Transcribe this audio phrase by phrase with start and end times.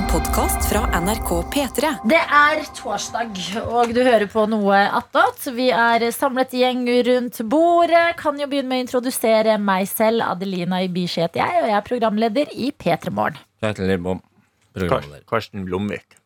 [0.00, 1.88] En podkast fra NRK P3.
[2.08, 3.34] Det er torsdag,
[3.68, 5.50] og du hører på noe attåt.
[5.52, 8.14] Vi er samlet gjeng rundt bordet.
[8.16, 10.24] Kan jo begynne med å introdusere meg selv.
[10.24, 13.36] Adelina Ibishi heter jeg, og jeg er programleder i P3 Morgen.
[13.60, 15.26] Kjetil programleder.
[15.28, 16.16] Karsten Blomvik.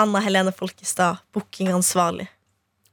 [0.00, 2.30] Anna Helene Folkestad, bookingansvarlig.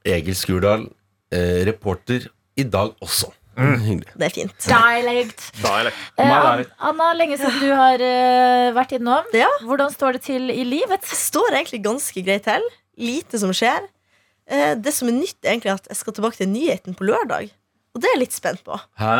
[0.04, 0.84] Egil Skurdal,
[1.32, 2.28] eh, reporter
[2.60, 3.32] i dag også.
[3.56, 4.12] Hyggelig.
[4.14, 4.54] Det er fint.
[4.66, 5.44] Dialect.
[5.62, 6.00] Dialect.
[6.20, 6.64] Eh.
[6.90, 9.28] Anna, lenge siden du har uh, vært innom.
[9.36, 9.48] Ja.
[9.64, 11.04] Hvordan står det til i livet?
[11.06, 12.66] Det står egentlig ganske greit til.
[13.00, 13.86] Lite som skjer.
[14.46, 17.50] Eh, Det som er nytt, er egentlig at jeg skal tilbake til nyheten på lørdag.
[17.96, 18.76] Og det er jeg litt spent på.
[19.00, 19.14] Hæ?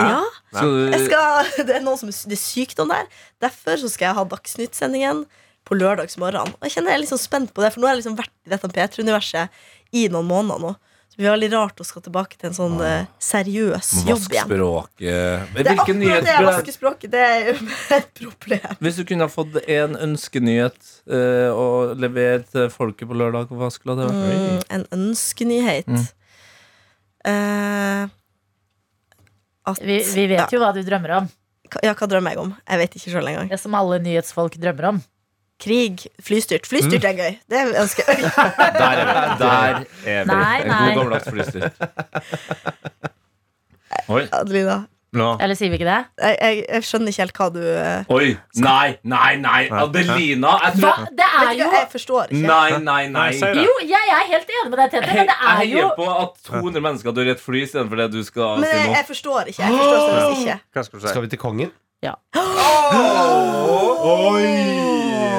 [0.00, 0.22] Ja,
[0.56, 3.04] Så jeg skal, det er noen som det er sykdom der.
[3.44, 5.26] Derfor så skal jeg ha Dagsnytt-sendingen
[5.68, 6.54] på lørdagsmorgen.
[6.56, 8.16] Og jeg kjenner jeg er litt sånn spent på det, for nå har jeg liksom
[8.16, 9.60] vært i dette P3-universet
[9.92, 10.72] i noen måneder nå.
[11.18, 14.44] Det blir veldig rart å skal tilbake til en sånn eh, seriøs jobb igjen.
[14.46, 15.00] språket.
[15.02, 17.10] Det er Hvilken akkurat det nyhet vaskespråket.
[17.10, 17.54] Det er jo
[17.96, 18.76] et problem.
[18.86, 20.78] Hvis du kunne ha fått en ønskenyhet
[21.10, 21.66] eh, å
[21.98, 24.30] levere til folket på lørdag, hva skulle det vært?
[24.30, 25.90] Mm, en ønskenyhet.
[25.90, 26.06] Mm.
[27.34, 28.14] Eh,
[29.74, 31.30] at, Vi, vi vet jo hva du drømmer om.
[31.82, 32.54] ja, hva drømmer jeg om?
[32.62, 33.50] Jeg vet ikke sjøl engang.
[33.50, 35.02] Det som alle nyhetsfolk drømmer om.
[35.58, 36.68] Krig, flystyrt.
[36.70, 37.32] Flystyrt er gøy.
[37.50, 38.30] Det ønsker jeg.
[38.78, 39.14] Der er vi.
[39.40, 39.86] Der er vi.
[40.30, 41.74] Nei, En god gammeldags flystyrt.
[44.08, 44.22] Oi.
[44.32, 44.84] Adelina,
[45.16, 45.28] Nå.
[45.40, 46.00] Eller sier vi ikke det?
[46.20, 48.26] jeg, jeg, jeg skjønner ikke helt hva du uh, Oi.
[48.60, 49.62] Nei, nei, nei.
[49.72, 50.52] Adelina.
[50.66, 50.92] Jeg Hva?
[51.16, 52.42] Det er jo Jeg forstår ikke.
[52.44, 53.30] Nei, nei, nei.
[53.40, 53.52] Nei.
[53.64, 56.08] Jo, jeg er helt enig med deg, Tete, men det er jeg jo heier på
[56.12, 58.98] at 200 mennesker dør i et fly istedenfor det du skal Men si jeg, Men
[59.00, 59.62] jeg forstår ikke.
[59.64, 60.58] Jeg forstår ikke.
[60.76, 61.12] Hva skal du si?
[61.14, 61.72] Skal vi til kongen?
[64.02, 64.46] Oi!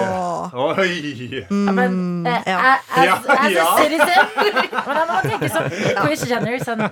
[0.09, 0.53] Åh.
[0.79, 1.45] Oi!
[1.49, 2.77] Ja, men eh, ja.
[2.89, 3.77] as, Ja, as a ja.
[3.83, 4.25] citizen
[4.87, 5.63] Men da må man tenke som
[6.03, 6.83] Chris Jenner, sånn,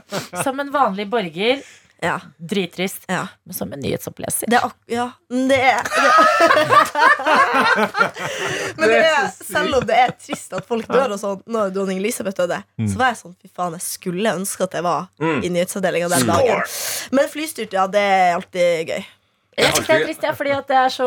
[0.44, 1.58] som en vanlig borger.
[2.04, 2.20] Ja.
[2.38, 3.06] Drittrist.
[3.10, 3.24] ja.
[3.44, 4.46] Men som en nyhetsoppleser.
[4.52, 5.98] Det er ak Ja, men det er det.
[8.78, 11.98] Men det er, selv om det er trist at folk dør og sånn Når dronning
[12.02, 15.40] Elisabeth døde, så var jeg sånn Fy faen, jeg skulle ønske at jeg var Mm.
[15.44, 16.62] i nyhetsavdelinga den dagen.
[17.18, 19.04] Men flystyrt, ja, det er alltid gøy.
[19.58, 21.06] Jeg synes det er trist, ja, fordi at det er så,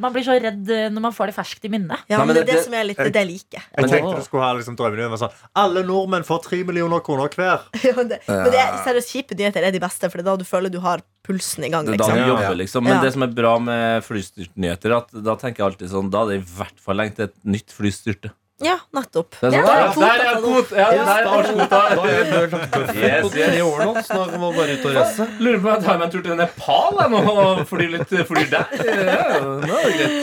[0.00, 2.00] man blir så redd når man får det ferskt i minnet.
[2.08, 3.62] Ja, Nei, men det er det- det som er litt det jeg liker.
[3.76, 7.60] Jeg tenkte du skulle ha liksom drømmen sånn Alle nordmenn får tre millioner kroner hver.
[7.84, 10.30] Ja, men det, men det er seriøst kjipe nyheter er de beste, for det er
[10.32, 11.84] da du føler du har pulsen i gang.
[11.84, 12.24] Det er da Liksom.
[12.24, 12.84] du jobber, liksom.
[12.84, 13.00] Men Ja.
[13.02, 16.40] det som er bra med flystyrtnyheter, at da tenker jeg alltid sånn Da er det
[16.40, 18.32] i hvert fall lengt et nytt flystyrte.
[18.62, 19.34] Ja, nettopp.
[19.40, 20.72] Det er Ja, sånn, ja, kvota der er kvot!
[20.78, 21.80] Ja, der er kvota.
[21.96, 23.62] Da er det lagt bøffer Yes, yes.
[23.66, 25.26] år nå, så da må vi bare ut og reise.
[25.42, 28.14] Lurer på om jeg tar meg en tur til Nepal jeg, nå, og flyr litt
[28.30, 28.66] flyr der.
[28.78, 29.26] Ja,
[29.66, 30.20] det er greit.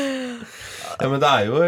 [1.00, 1.64] Ja, men det er jo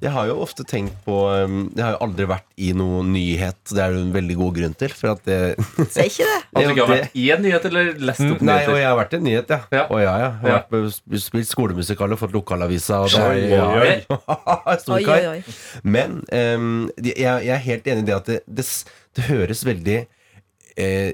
[0.00, 1.12] Jeg har jo ofte tenkt på
[1.44, 3.58] um, Jeg har jo aldri vært i noen nyhet.
[3.68, 4.94] Det er jo en veldig god grunn til.
[4.96, 5.38] For at det
[6.00, 6.38] er ikke det.
[6.40, 8.48] At du ikke har vært i en nyhet eller lest opp nyheter?
[8.48, 9.60] Nei, og jeg har vært i en nyhet, ja.
[9.76, 9.84] Ja.
[9.92, 10.30] Og ja, ja.
[10.40, 10.62] Jeg har Ja.
[10.72, 13.02] vært spilt skolemusikal og fått lokalavisa.
[13.04, 14.76] Og det Oi, er, oi, ja.
[14.86, 15.28] Stor Oi, kar.
[15.34, 15.56] oi, oi.
[15.84, 16.70] Men um,
[17.04, 18.68] jeg, jeg er helt enig i det at det, det,
[19.20, 19.98] det høres veldig
[20.80, 21.10] eh,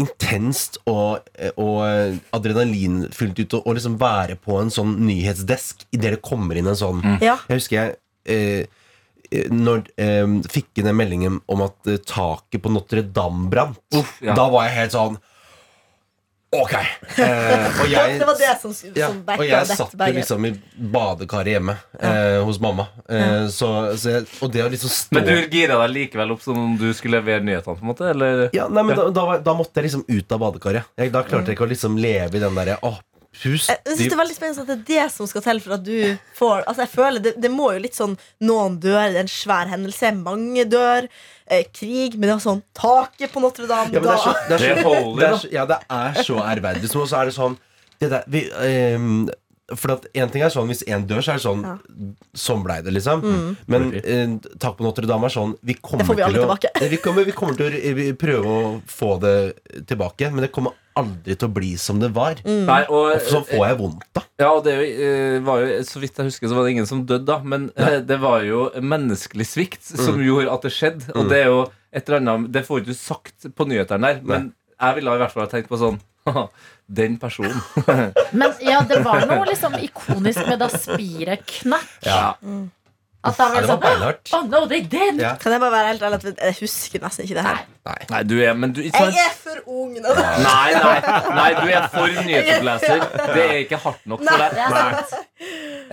[0.00, 6.14] intenst og, eh, og eh, adrenalinfylt ut å liksom være på en sånn nyhetsdesk idet
[6.16, 7.36] det kommer inn en sånn Ja.
[7.50, 7.98] Jeg husker jeg
[9.30, 13.82] når eh, fikk inn en meldingen om at eh, taket på Notre-Dame brant.
[13.94, 14.34] Uff, ja.
[14.34, 15.20] Da var jeg helt sånn
[16.50, 16.72] Ok!
[16.74, 20.50] Eh, og jeg, Det var det som, som ja, og jeg satt jo liksom i
[20.74, 22.88] badekaret hjemme eh, hos mamma.
[23.06, 26.42] Eh, så, så jeg, og det å liksom stå Men du gira deg likevel opp
[26.42, 27.78] som om du skulle levere nyhetene?
[27.78, 28.48] på en måte, eller?
[28.56, 30.90] ja, nei, men da, da, da måtte jeg liksom ut av badekaret.
[30.98, 32.98] Jeg, da klarte jeg ikke å liksom leve i den derre Åh,
[33.30, 33.70] pust.
[33.70, 35.84] Jeg synes det er veldig spennende at det er det som skal til for at
[35.86, 35.96] du
[36.38, 39.30] får Altså jeg føler Det, det må jo litt sånn Noen dør, det er en
[39.30, 41.06] svær hendelse, mange dør,
[41.46, 44.80] eh, krig Men det var sånn Taket på Notre-Dame Ja, det er så, det er
[44.80, 46.90] Det så, det er så, ja, det er så ærverdig.
[46.90, 47.58] Og så er det sånn
[48.00, 49.28] det der, vi, ehm,
[49.78, 51.76] For at en ting er sånn Hvis en dør, så er det sånn Ja.
[52.34, 53.22] Sånn blei det, liksom.
[53.70, 56.56] Men eh, takk på Notre-Dame er sånn Vi kommer Det får vi alle til å,
[56.56, 56.90] tilbake.
[56.90, 59.34] vi kommer, vi kommer til å eh, prøve å få det
[59.90, 62.40] tilbake, men det kommer aldri til å bli som det var.
[62.44, 64.22] Nei, og, Og så får jeg vondt, da.
[64.42, 67.04] Ja, og det eh, var jo, så vidt jeg husker, så var det ingen som
[67.08, 67.38] døde da.
[67.46, 68.00] Men Nei.
[68.10, 71.14] det var jo menneskelig svikt som gjorde at det skjedde.
[71.14, 71.62] Og det er jo
[71.94, 74.50] et eller annet Det får ikke du sagt på nyhetene der, men
[74.80, 76.09] jeg ville i hvert fall ha tenkt på sånn «Haha,
[77.00, 77.60] Den personen.
[78.40, 81.90] Men ja, det var noe liksom ikonisk med da spiret knakk.
[82.02, 82.34] Ja.
[83.20, 85.18] At da var det det var sånn Å, Oh no, they did!
[85.20, 85.34] Ja.
[85.40, 87.58] Kan jeg bare være helt ærlig at Jeg husker nesten ikke det her
[88.08, 90.14] Nei, du er Men du Jeg er for ung nå.
[90.16, 90.94] Nei, nei,
[91.36, 93.04] nei, du er for nyhetsoppleser.
[93.34, 95.14] Det er ikke hardt nok for er deg.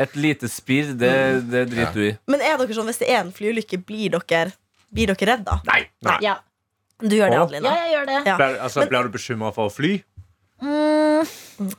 [0.05, 1.13] Et lite spir, det,
[1.51, 2.11] det driter du i.
[2.31, 4.55] Men er dere sånn Hvis det er en flyulykke, blir dere
[4.95, 5.59] Blir dere redd da?
[5.67, 5.81] Nei.
[6.23, 6.39] Ja.
[7.03, 7.41] Du gjør det.
[7.43, 8.19] Adelina ja, jeg gjør det.
[8.23, 8.37] Ja.
[8.39, 9.97] Blir, altså, du bekymra for å fly?
[10.61, 11.73] Mm.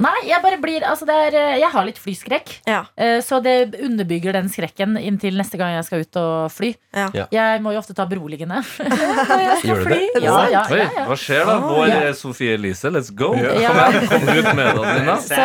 [0.00, 2.48] Nei, jeg bare blir Altså, det er eh, Jeg har litt flyskrekk.
[2.68, 2.84] Ja.
[2.96, 6.70] Eh, Så det underbygger den skrekken inntil neste gang jeg skal ut og fly.
[6.96, 7.08] Ja.
[7.30, 8.62] Jeg må jo ofte ta beroligende
[9.62, 10.00] Gjør du det?
[10.24, 11.54] Ja, ja, Oi, hva skjer da?
[11.62, 13.34] Hvor er det Sofie Elise, let's go.
[13.38, 13.70] Ja.
[13.70, 15.14] Kom her, kom ut med deg, Nina.
[15.30, 15.38] Så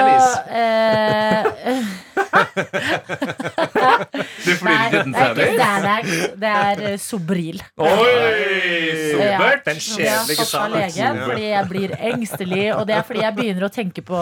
[0.50, 1.46] eh,
[4.46, 5.13] Du flyr ikke det uten?
[5.60, 6.06] Xanax.
[6.42, 7.58] Det er eh, Sobril.
[7.78, 7.88] Oi!
[9.16, 9.22] Ja.
[9.36, 9.62] Supert!
[9.66, 11.25] Den kjedelige ja.
[11.25, 12.66] fordi jeg blir engstelig.
[12.75, 14.19] Og det er fordi jeg begynner å tenke på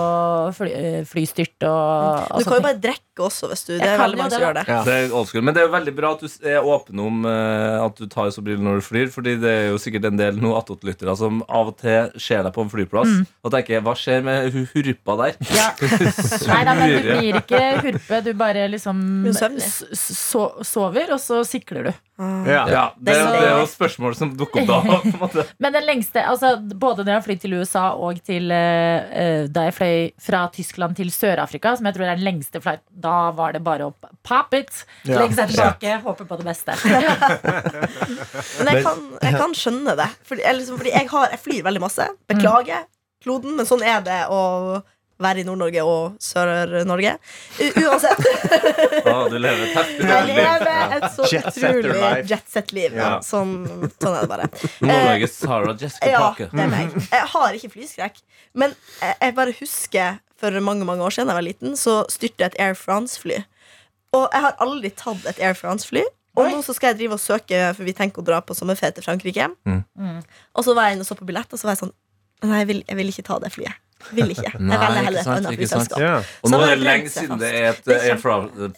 [0.57, 3.99] fly, eh, flystyrt og, og Du kan jo bare drikke også hvis du Det er
[4.01, 4.63] veldig mange som gjør det.
[4.67, 4.79] Ja.
[4.87, 5.41] Det er.
[5.45, 8.31] Men det er jo veldig bra at du er åpen om uh, at du tar
[8.33, 9.11] Sobril når du flyr.
[9.13, 12.53] Fordi det er jo sikkert en del noe attåtlyttere som av og til ser deg
[12.55, 13.11] på en flyplass
[13.43, 15.37] og tenker hva skjer med hun hurpa der?
[15.53, 15.67] Ja.
[16.53, 18.21] Nei, nei, men du blir ikke hurpe.
[18.25, 21.93] Du bare liksom s- s- so- sover, og så sikler du.
[22.47, 22.63] Ja.
[22.69, 24.97] Ja, det, Det er jo spørsmål som dukker opp da.
[25.01, 25.45] På en måte.
[25.63, 29.65] Men den lengste, altså både når jeg har flydd til USA og til uh, da
[29.69, 33.53] jeg fløy fra Tyskland til Sør-Afrika, som jeg tror er den lengste flight, da var
[33.55, 33.93] det bare å
[34.25, 35.19] pop it, Ja.
[35.21, 36.75] legge seg tilbake, håpe på det beste.
[38.59, 40.09] Men jeg kan, jeg kan skjønne det.
[40.27, 42.07] Fordi, eller liksom, fordi jeg, har, jeg flyr veldig masse.
[42.31, 42.85] Beklager
[43.23, 44.39] kloden, men sånn er det å
[45.23, 47.13] være i Nord-Norge og Sør-Norge.
[47.81, 48.25] Uansett.
[49.09, 50.39] oh, du lever et heftig Jeg liv.
[50.41, 52.97] lever et så Jet-setter utrolig jetset-liv.
[52.99, 53.11] Ja.
[53.25, 53.55] Sånn,
[53.97, 54.49] sånn er det bare.
[54.85, 56.51] Nord-Norges Sarah Jessica Ja, Parker.
[56.53, 56.97] det er meg.
[57.09, 58.21] Jeg har ikke flyskrekk.
[58.59, 62.49] Men jeg, jeg bare husker for mange mange år siden jeg var liten, så styrte
[62.49, 63.39] et Air France-fly.
[64.13, 66.03] Og jeg har aldri tatt et Air France-fly.
[66.33, 68.95] Og nå så skal jeg drive og søke, for vi tenker å dra på sommerferie
[68.97, 69.51] til Frankrike.
[69.69, 69.83] Mm.
[70.57, 71.93] Og så var jeg inne og så på billett, og så var jeg sånn
[72.43, 73.77] Nei, jeg vil, jeg vil ikke ta det flyet.
[74.11, 74.51] Vil ikke.
[74.51, 75.99] Jeg velger heller et annet flyselskap.
[75.99, 76.15] Ja.
[76.43, 78.17] Og nå er det lenge siden det er et Det Air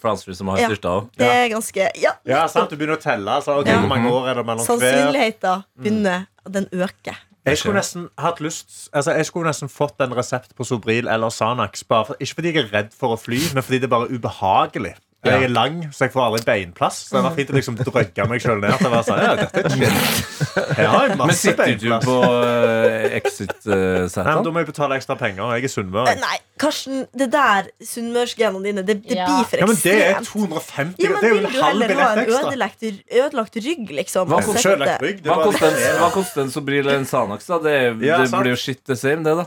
[0.02, 0.68] France-fly som har Ja.
[0.70, 1.10] styrta òg.
[1.18, 2.70] Det er ganske Ja, ja, sant.
[2.70, 3.30] Du begynner å telle.
[3.32, 3.80] Altså, okay, Ja.
[3.80, 4.80] Hvor mange år er det mellom hver?
[4.80, 7.16] sannsynligheten begynner Den øker.
[7.46, 11.30] Jeg skulle nesten hatt lyst Altså jeg skulle nesten fått en resept på Sobril eller
[11.30, 11.84] Sanax.
[11.84, 14.10] Bare for, ikke fordi jeg er redd for å fly, men fordi det er bare
[14.10, 14.96] ubehagelig.
[15.26, 16.98] Jeg er lang, så jeg får aldri beinplass.
[17.10, 18.76] Så det var fint å liksom drøgge meg sjøl ned.
[19.08, 20.00] Sånn, ja, dette er chill.
[20.80, 22.04] Jeg har masse Men sitter beinplass.
[22.04, 24.44] du på uh, men Exit-setet?
[24.46, 25.44] Da må jeg betale ekstra penger.
[25.58, 26.20] Jeg er sunnmøring.
[26.22, 29.26] Nei, Karsten, det der sunnmørsgenene dine, det, det Ja.
[29.28, 29.62] blir for ekstremt.
[29.62, 31.88] Ja, men det er 250 Ja, men Det er jo vil en du halv heller
[31.88, 32.52] ha billett en ekstra.
[32.52, 32.84] ødelagt,
[33.22, 34.28] ødelagt rygg, liksom?
[34.32, 35.22] Hva og koster rygg.
[35.26, 37.46] Hva koster, en, hva koster en Sobril eller en Sanax?
[37.52, 37.60] da?
[37.66, 37.76] Det,
[38.06, 39.46] Ja, det blir jo shit the same, det, da.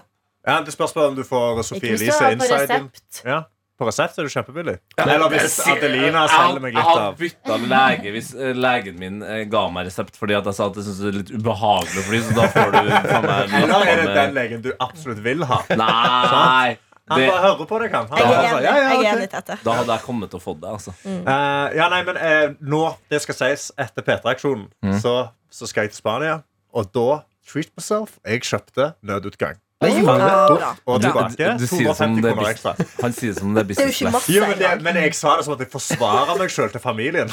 [0.48, 2.69] Ja, Det spørs bare om du får Sofie Ikke hvis du Elise har på inside.
[2.69, 3.22] resept.
[3.26, 3.42] Ja,
[3.78, 4.75] på resept er det kjempebillig.
[4.98, 9.22] Eller hvis Adelina selger meg Jeg litt hadde av bytta lege hvis eh, legen min
[9.22, 12.04] eh, ga meg resept fordi at jeg sa at jeg syns det er litt ubehagelig
[12.08, 12.78] fly, så da får du
[13.12, 15.60] faen meg Eller er det med- den legen du absolutt vil ha?
[15.78, 16.76] Nei!
[17.08, 18.08] Han Det, bare hører på deg, han.
[18.10, 19.06] han Jeg bare er sånn, enig, ja, ja, jeg er ok.
[19.16, 19.54] enig Tete.
[19.64, 20.92] da hadde jeg kommet til å få det, altså.
[21.08, 24.66] Eh, ja, nei, men eh, nå, det skal sies, etter P3-aksjonen,
[25.00, 25.14] så,
[25.48, 26.34] så skal jeg til Spania.
[26.76, 27.06] Og da
[27.48, 28.19] treat myself.
[28.28, 29.56] Jeg kjøpte nødutgang.
[29.78, 30.69] Oi, gjorde det.
[30.90, 31.36] og tilbake.
[31.38, 32.72] du, du sier det som det er ekstra.
[32.98, 34.25] Han sier det som det er Det er jo business class.
[34.34, 37.30] Jo, men, det, men jeg sa det som at jeg forsvarer meg sjøl til familien.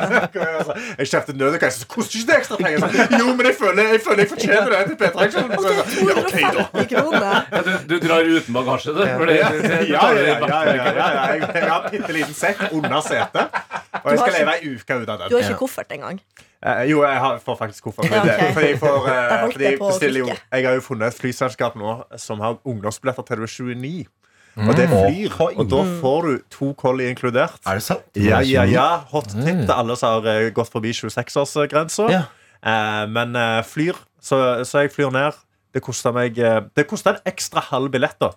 [0.98, 2.82] jeg kjøpte nødutgang, så koster ikke det ekstra penger.
[2.82, 5.54] Så, jo, men jeg føler jeg, føler jeg fortjener det P3-aksjonen.
[5.62, 6.64] Så Ja, ok, da.
[6.74, 7.38] 250 kroner.
[7.52, 9.04] Ja, du, du drar uten bagasje, du.
[9.04, 11.22] Ja, det, det, ja, ja, ja, ja, ja, ja, ja.
[11.54, 13.62] Jeg, har en bitte liten sekk under setet.
[14.02, 16.18] Og jeg skal leve ei uke ut av Du har ikke koffert engang.
[16.64, 18.08] Eh, jo, jeg har, får faktisk koffert.
[18.14, 21.74] Ja, Fordi, jeg, får, eh, fordi jeg bestiller jo, jeg har jo funnet et flyselskap
[21.76, 24.06] nå som har ungdomsbilletter til du er 29.
[24.54, 25.34] Og det flyr.
[25.58, 27.58] Og da får du to collie inkludert.
[27.66, 28.06] Er det sant?
[28.16, 28.86] Ja, ja, ja.
[29.10, 32.08] Hot tip til alle som har eh, gått forbi 26-årsgrensa.
[32.12, 32.22] Ja.
[32.62, 35.40] Eh, men eh, flyr, så, så jeg flyr ned.
[35.74, 38.30] Det kosta meg eh, Det kosta en ekstra halv billett, da.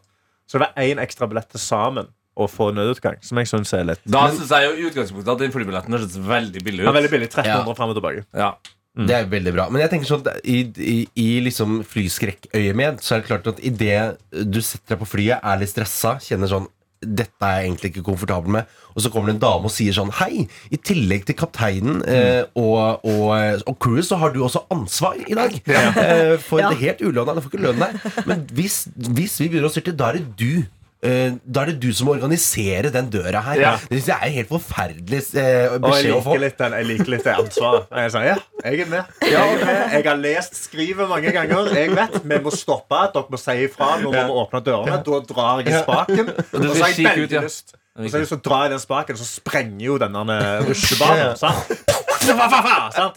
[0.50, 3.18] Så det var én ekstra billett til sammen å få nødutgang.
[3.26, 6.18] Som jeg syns er litt da syns jeg jo i utgangspunktet at den flybilletten høres
[6.30, 6.90] veldig billig ut.
[6.92, 7.30] Ja, veldig billig.
[7.34, 7.78] 1300 Ja.
[7.82, 8.26] frem og tilbake.
[8.38, 8.52] Ja.
[8.98, 9.68] Det er veldig bra.
[9.70, 13.60] Men jeg tenker sånn at i, i, i liksom flyskrekkøyemed så er det klart at
[13.62, 14.18] idet
[14.52, 16.68] du setter deg på flyet, er litt stressa, kjenner sånn
[16.98, 18.70] dette er jeg egentlig ikke komfortabel med.
[18.98, 22.48] Og så kommer det en dame og sier sånn Hei, i tillegg til kapteinen eh,
[22.58, 25.60] og, og, og crewet, så har du også ansvar i dag.
[25.70, 26.72] Eh, for Ja.
[26.74, 27.36] det helt ulønna.
[27.38, 28.24] Du får ikke lønn der.
[28.26, 30.66] Men hvis, hvis vi begynner å styrte, da er det du.
[31.06, 33.62] Eh, da er det du som må organisere den døra her.
[33.62, 33.72] Ja.
[33.82, 36.36] Det synes jeg er helt forferdelig eh, jeg beskjed å få.
[36.36, 37.90] liker litt, den, jeg liker litt det ansvaret.
[38.02, 39.18] Jeg sier, ja, jeg er med.
[39.24, 39.82] Jeg, er med.
[39.98, 41.74] jeg har lest skrivet mange ganger.
[41.78, 43.04] Jeg vet, Vi må stoppe.
[43.14, 43.92] Dere må si ifra.
[44.02, 45.02] Nå må vi åpne dørene.
[45.08, 46.34] Da drar jeg i spaken.
[46.54, 47.78] Og så har jeg veldig lyst.
[47.98, 50.22] Og så, så drar jeg den spaken, så sprenger jo denne
[50.68, 51.34] rusjebanen.
[51.34, 51.50] Og så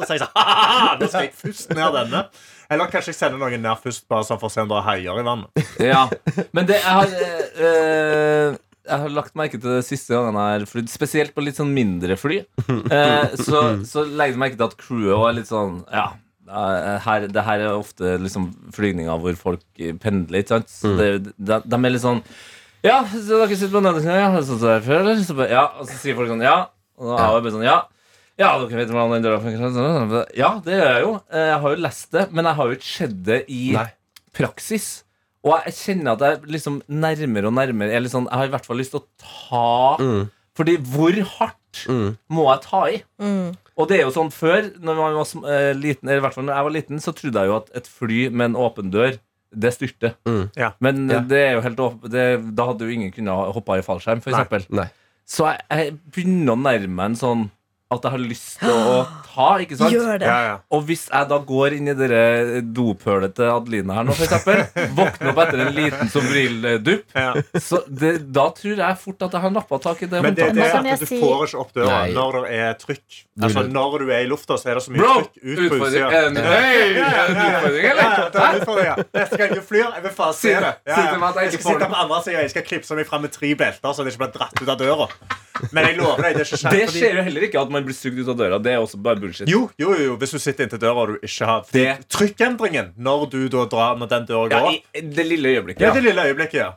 [0.06, 0.32] sier jeg sånn
[1.00, 2.24] Nå skal jeg først ned denne.
[2.70, 4.86] Eller kanskje jeg sender noen ned først, bare sånn for å se om det er
[4.86, 5.62] haier i vannet.
[5.82, 6.04] Ja,
[6.54, 10.60] men det jeg har eh, eh, Jeg har lagt merke til det siste gangen jeg
[10.60, 12.40] har flydd, spesielt på litt sånn mindre fly.
[12.70, 16.06] Eh, så, så legger jeg merke til at crewet er litt sånn Ja,
[16.46, 20.70] eh, her, det her er ofte liksom flygninger hvor folk pendler, ikke sant?
[20.72, 22.22] Så det, de, de er litt sånn
[22.86, 24.30] Ja, så dere sitter på Nødnesen, ja?
[24.38, 25.24] Sånn som det er før, eller?
[25.26, 26.60] Så bare, ja, og så sier folk sånn ja.
[27.00, 27.80] Og da er jeg bare sånn ja.
[28.40, 29.72] Ja, dere vet hvordan den døra fungerer?
[29.76, 31.12] sånn, Ja, det gjør jeg jo.
[31.30, 33.86] Eh, Jeg har jo lest det, men jeg har jo ikke sett det i Nei.
[34.32, 34.88] praksis.
[35.44, 38.66] Og jeg kjenner at jeg liksom nærmere og nærmere Jeg, sånn, Jeg har i hvert
[38.66, 40.30] fall lyst til å ta Mm.
[40.56, 41.56] Fordi hvor hardt
[41.88, 42.16] Mm.
[42.28, 43.02] må jeg ta i?
[43.22, 43.56] Mm.
[43.78, 46.44] Og det er jo sånn før, når man var eh, liten, eller i hvert fall
[46.44, 49.18] når jeg var liten, så trodde jeg jo at et fly med en åpen dør,
[49.56, 50.14] det styrte.
[50.26, 50.50] Mm.
[50.56, 50.72] Ja.
[50.80, 51.20] Men Ja.
[51.20, 54.30] det er jo helt åp det, da hadde jo ingen kunnet hoppe i fallskjerm, for
[54.32, 54.66] eksempel.
[55.26, 57.50] Så jeg, jeg begynner å nærme meg en sånn
[57.90, 58.98] at jeg har lyst til å
[59.34, 59.90] ta, ikke sant?
[59.90, 60.26] Gjør det.
[60.28, 60.52] Ja, ja.
[60.76, 64.60] Og hvis jeg da går inn i dere dopølet til Adeline her nå, for eksempel,
[65.00, 67.32] våkner opp etter en liten sombril-dupp, Ja.
[67.58, 70.44] så det, da tror jeg fort at jeg har nappa tak i det Men det
[70.46, 72.12] er det er at du si- får ikke opp døra Nei.
[72.14, 73.18] når det er trykk.
[73.40, 75.14] Altså Når du er i lufta, så er det så mye Bro!
[75.18, 76.06] trykk ut på utsida.
[76.06, 76.46] Er det en- det
[77.10, 78.30] utfordring, eller?
[78.30, 79.04] det er.
[79.18, 80.72] Neste gang du flyr, jeg vil faen se det.
[80.86, 80.96] Jeg
[81.40, 84.04] Jeg skal sitte på andre sida, jeg skal klipse meg fram med tre belter, så
[84.04, 85.08] det ikke blir dratt ut av døra.
[85.74, 86.76] Men jeg lover deg, det er ikke skjedd.
[86.78, 88.58] Det skjer jo heller ikke at man blir sugd ut av døra.
[88.62, 89.48] Det er også bare bullshit.
[89.48, 93.30] Jo, jo, jo, hvis du sitter inntil døra og du ikke har Det- Trykkendringen når
[93.30, 95.80] du da drar Når den døra går Ja, i det lille øyeblikket.
[95.80, 95.94] Ja, Ja.
[95.94, 96.70] det lille øyeblikket, ja.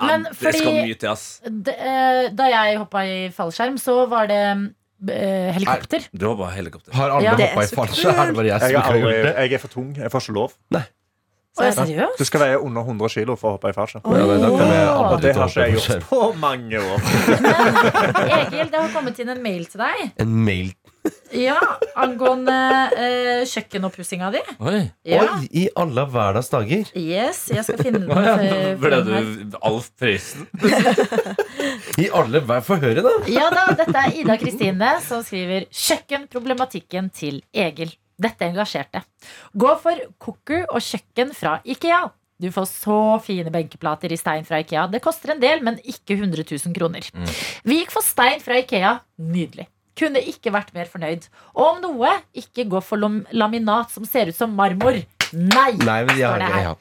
[0.00, 1.40] Men det skal fordi- mye til, ass.
[1.46, 4.72] Eh, da jeg hoppa i fallskjerm, så var det
[5.08, 6.08] eh, helikopter.
[6.16, 6.92] Du har bare helikopter.
[6.92, 7.30] Har alle Ja.
[7.36, 8.14] Hoppa i fallskjerm?
[8.14, 9.34] Er det jeg Jeg, det?
[9.36, 9.94] jeg er for tung.
[9.96, 10.52] Jeg får ikke lov.
[10.74, 10.82] Å,
[11.64, 12.08] er jeg?
[12.18, 14.04] Du skal veie under 100 kilo for å hoppe i fallskjerm.
[14.04, 14.46] Ja, Åh.
[14.46, 17.06] aldri Og det har ikke jeg gjort på mange år.
[18.40, 20.74] Egil, det har kommet inn en mail til deg En mail
[21.36, 21.56] Ja,
[22.02, 22.54] angående
[22.98, 24.40] eh, kjøkkenoppussinga di.
[24.58, 24.80] Oi.
[25.06, 25.22] Ja.
[25.36, 26.88] Oi, i alle hverdags dager.
[26.98, 28.10] Yes, jeg skal finne den.
[28.10, 28.72] Ja.
[28.80, 30.48] Ble du Alf Prøysen?
[32.02, 33.12] I alle hver Få høre, da.
[33.30, 37.94] Ja da, dette er Ida Kristine som skriver Kjøkkenproblematikken til Egil.
[38.16, 39.02] Dette engasjerte.
[39.52, 42.06] Gå for cooker og kjøkken fra Ikea.
[42.40, 44.86] Du får så fine benkeplater i stein fra Ikea.
[44.92, 47.08] Det koster en del, men ikke 100 000 kroner.
[47.64, 48.98] Vi gikk for stein fra Ikea.
[49.20, 49.68] Nydelig.
[49.96, 51.24] Kunne ikke vært mer fornøyd.
[51.56, 53.00] Og om noe, ikke gå for
[53.32, 54.98] laminat som ser ut som marmor.
[55.32, 55.70] Nei!
[55.80, 56.66] Nei, men jeg, har, det her.
[56.66, 56.74] ja.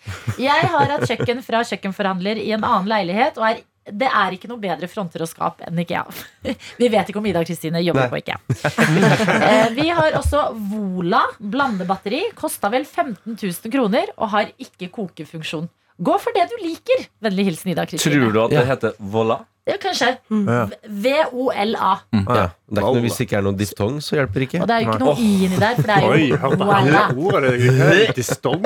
[0.43, 4.49] Jeg har hatt kjøkken fra kjøkkenforhandler i en annen leilighet, og er, det er ikke
[4.49, 6.03] noe bedre fronter og skap enn IKEA.
[6.81, 8.11] Vi vet ikke om Ida Kristine jobber Nei.
[8.13, 8.39] på IKEA.
[9.45, 12.23] Eh, Vi har også Vola blandebatteri.
[12.37, 15.67] Kosta vel 15 000 kroner og har ikke kokefunksjon.
[16.01, 17.05] Gå for det du liker.
[17.23, 18.17] Vennlig hilsen Ida Kristine.
[18.17, 19.37] Tror du at det heter Vola?
[19.65, 20.09] Ja, kanskje.
[20.29, 21.93] V-O-L-A.
[22.13, 22.43] Ja.
[22.69, 24.61] Det er ikke noe, hvis det ikke er noen diftong, så hjelper det ikke.
[24.61, 26.67] Og det er jo ikke noe i inni der, for det er jo hør på
[26.69, 27.03] voila.
[27.09, 27.53] alle.
[27.61, 28.61] Det er distong.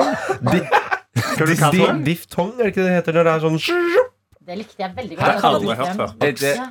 [0.50, 0.64] Di-
[1.20, 1.96] Hva du di- kaller di- det?
[2.10, 3.58] Diftong, er det ikke det det heter når det er sånn
[4.40, 5.42] Det likte jeg veldig godt.
[5.44, 6.12] aldri hørt før.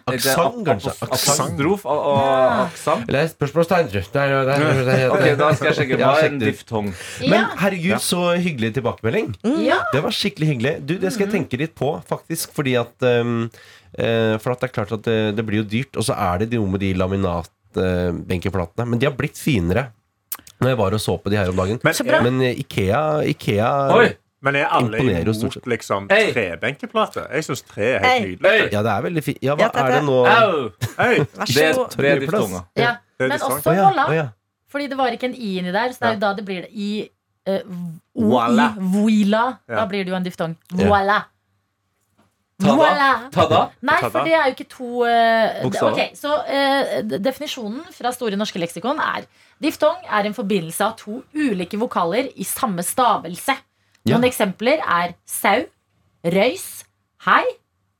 [0.10, 0.94] Aksent, kanskje?
[1.06, 2.24] Aksent og,
[2.66, 3.04] aksent?
[3.12, 3.92] Eller spørsmålstegn.
[3.94, 6.00] Det er- heter- Ok, da skal jeg sjekke.
[6.02, 6.88] Hva er en diftong?
[7.30, 9.36] Men herregud, så hyggelig tilbakemelding.
[9.94, 10.74] Det var skikkelig hyggelig.
[10.86, 12.52] Du, Det skal jeg tenke litt på, faktisk.
[12.58, 13.52] Fordi at um,
[13.98, 15.96] eh, For at det er klart at det, det blir jo dyrt.
[15.96, 18.88] Og så er det noe med de laminatbenkeplatene.
[18.88, 19.92] Men de har blitt finere.
[20.60, 21.80] Når jeg var og så på de her om dagen.
[21.84, 24.10] Men, Men eh, Ikea, Ikea Oi!
[24.42, 26.32] Men er alle imot liksom, Hei.
[26.34, 27.26] trebenkeplate?
[27.34, 28.72] Jeg syns tre er helt nydelig.
[28.74, 29.40] Ja, det er veldig fint.
[29.44, 30.20] Ja, hva Ja, det er det nå?
[30.26, 30.70] Au!
[30.98, 31.90] Hei, Vær Det så er god.
[31.92, 32.32] tre Mye plass.
[32.32, 32.62] diftonger.
[32.76, 32.92] ja.
[33.20, 33.58] det er Men distong.
[33.58, 34.06] også Å ja, voila.
[34.08, 34.28] å ja.
[34.70, 36.62] Fordi det var ikke en i inni der, så det er jo da det blir
[36.62, 37.10] det i
[37.50, 37.60] uh,
[38.16, 38.68] Voila.
[38.78, 39.44] Voila.
[39.68, 39.86] Da Ja.
[39.86, 40.56] blir det jo en diftong.
[40.78, 40.88] Ja.
[40.88, 41.20] Voila.
[42.60, 42.76] Ta da.
[42.76, 43.12] Voila.
[43.32, 43.60] Ta da.
[43.82, 44.24] Nei, Ta for da.
[44.26, 45.94] det er jo ikke to eh, Bokstaver.
[45.94, 49.24] Ok, Så eh, definisjonen fra Store norske leksikon er
[49.64, 53.56] Diftong er en forbindelse av to ulike vokaler i samme stavelse.
[54.06, 54.16] Ja.
[54.18, 55.66] Noen eksempler er sau,
[56.26, 56.86] røys,
[57.26, 57.44] hei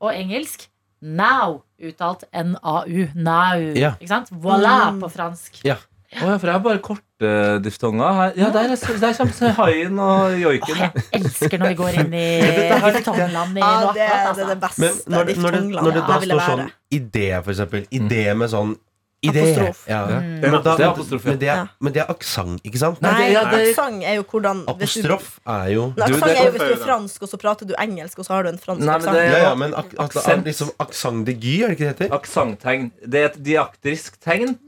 [0.00, 0.68] og engelsk
[1.02, 3.06] now, uttalt N-A-U.
[3.14, 3.60] Now.
[3.76, 3.94] Ja.
[4.00, 4.30] Ikke sant?
[4.32, 5.00] Voilà Mm.
[5.00, 5.60] på fransk.
[5.64, 5.76] Ja.
[6.10, 7.28] Å ja, for jeg har bare korte
[7.62, 8.32] diftonger her.
[8.36, 10.74] Ja, der, er, der kommer haien og joiken.
[10.74, 12.24] Oh, jeg elsker når vi går inn i
[12.96, 14.56] diftongland i Ja, det, det er det Altså.
[14.64, 14.80] beste.
[14.80, 16.64] Men når det, når det, når det da står sånn
[16.98, 17.84] idé, for eksempel.
[17.94, 18.74] Idé med sånn
[19.22, 19.40] idé.
[19.42, 19.80] Apostrof.
[19.88, 20.00] Ja.
[20.06, 20.40] Mm.
[20.40, 21.30] Men, da, Det er apostrof, ja.
[21.30, 23.00] men, det er, men det er aksent, ikke sant?
[23.04, 23.36] Nei, det-
[23.76, 26.84] aksent er jo hvordan du- Apostrof er jo Du, Aksent er jo hvis du er
[26.84, 29.14] fransk, og så prater du engelsk, og så har du en fransk Nei, aksent.
[29.16, 30.44] Ja, ja, men ak ak Aksent.
[30.44, 32.14] liksom aksent de gy, er det ikke det heter?
[32.16, 32.90] Aksenttegn.
[33.06, 34.58] Det er et diaktrisk tegn.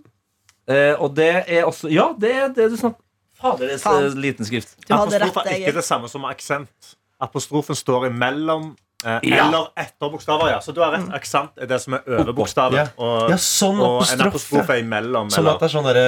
[0.70, 3.00] uh, og det er også Ja, det er det du snakker
[3.42, 4.76] Fader, det er liten skrift.
[4.88, 6.94] Apostrof er ikke det samme som aksent.
[7.20, 10.60] Apostrofen står imellom Eh, Eller etterbokstaver, ja.
[10.60, 11.08] Så du har rett.
[11.14, 12.76] Aksent er det som er over bokstaven.
[12.78, 12.86] Ja.
[12.98, 15.30] Og, Ja, sånn og en apostrof, apostrof er imellom.
[15.32, 16.06] Som at det er sånn derre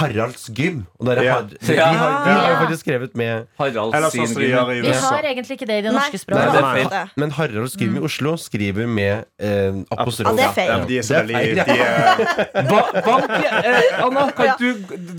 [0.00, 0.86] Haralds gym.
[1.00, 1.34] Og der er Ja.
[1.34, 4.82] Har, de, har, de har jo faktisk skrevet med Haralds sin sånn gym.
[4.84, 6.52] Vi har egentlig ikke det i det norske norske Nei, språket.
[6.52, 7.10] det er feil.
[7.16, 10.30] Men Haralds gym i Oslo skriver med eh, apostrof.
[10.30, 10.68] Ja, det er feil.
[10.68, 11.64] Ja, de er så veldig ja.
[11.64, 14.54] de er, Ba bank, eh, Anna, kan Ja.
[14.58, 14.74] du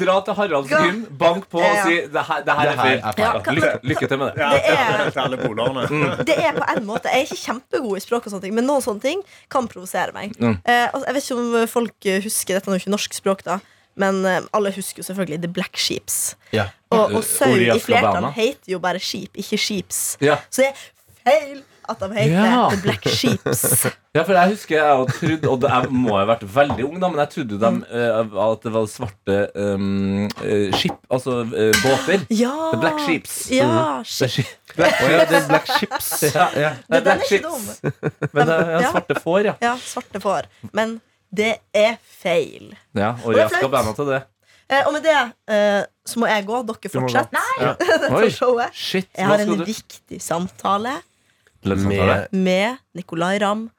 [0.06, 2.84] dra til Haralds gym, bank på og si det her, det her Det er her
[2.84, 3.00] feil?
[3.00, 3.26] er feil.
[3.26, 4.40] Ja, Lykke, lykke til med det.
[4.40, 4.50] ja.
[6.26, 8.68] Det er på en måte Jeg er ikke kjempegod i språk, og sånne ting men
[8.68, 9.22] noen sånne ting
[9.52, 10.36] kan provosere meg.
[10.40, 10.58] Mm.
[10.64, 13.46] Eh, altså, jeg vet ikke om folk eh, husker Dette er jo ikke norsk språk,
[13.48, 13.60] da.
[14.00, 16.20] Men eh, alle husker jo selvfølgelig The Black Sheeps.
[16.56, 16.70] Ja.
[16.96, 20.04] Og, og sau i flertall heter jo bare skip, ikke sheeps.
[20.24, 20.40] Ja.
[20.50, 20.84] Så det er
[21.26, 22.70] feil at de heter Ja.
[22.72, 23.86] The Black Sheeps.
[24.16, 27.10] Ja, for jeg husker jeg hadde trodd Og jeg må ha vært veldig ung, da,
[27.12, 32.24] men jeg trodde de, uh, at det var svarte um, uh, skip, altså uh, båter.
[32.32, 32.54] Ja.
[32.72, 33.34] The Black Sheeps.
[33.52, 33.68] Ja,
[34.06, 34.54] Det er ship.
[34.78, 36.12] ja, det er Black Ships.
[36.30, 36.70] Ja, Ja.
[36.88, 37.82] det er den Black er ikke Ships.
[37.82, 38.30] dum.
[38.32, 38.92] Men det er ja, Ja.
[38.94, 39.54] svarte får, ja.
[39.68, 40.48] Ja, svarte får.
[40.72, 40.96] Men
[41.36, 42.72] det er feil.
[42.96, 43.96] ja og er jeg skal flaut.
[44.00, 44.22] til det.
[44.70, 45.18] Eh, og med det
[45.54, 46.62] eh, så må jeg gå.
[46.66, 47.36] Dere fortsetter.
[47.36, 47.68] Nei!
[47.68, 47.76] Ja.
[48.18, 48.30] Oi,
[48.74, 49.10] shit.
[49.18, 49.66] Jeg har en du?
[49.68, 50.96] viktig samtale?
[51.66, 53.70] Med med Nicolay Ramm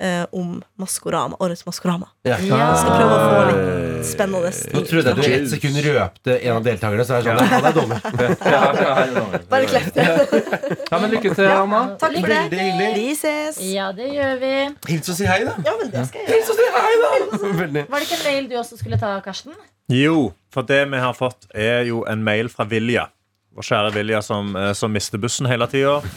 [0.00, 2.08] eh, om Maskorama, årets Maskorama.
[2.26, 2.36] ja.
[2.36, 6.56] Jeg skal prøve å få litt spennende Nå trodde jeg du ett sekund røpte en
[6.56, 7.04] av deltakerne.
[7.06, 8.00] Så er det sånn, ja, det er dommer.
[8.54, 9.40] Ja, ja, ja.
[9.50, 10.08] Bare klepp det.
[10.90, 11.80] Ja, men lykke til, Anna.
[12.00, 12.42] Takk for det.
[12.46, 12.90] Veldig hyggelig.
[13.00, 13.58] Vi ses.
[13.72, 14.52] Ja, det gjør vi.
[14.92, 15.56] Hils og si hei, da.
[15.66, 17.56] Ja, men det skal jeg gjøre.
[17.62, 17.86] Veldig.
[17.90, 19.56] Var det ikke en mail du også skulle ta, Karsten?
[19.92, 23.08] Jo, for det vi har fått, er jo en mail fra Vilja.
[23.56, 26.00] Vår kjære Vilja som, eh, som mister bussen hele tida.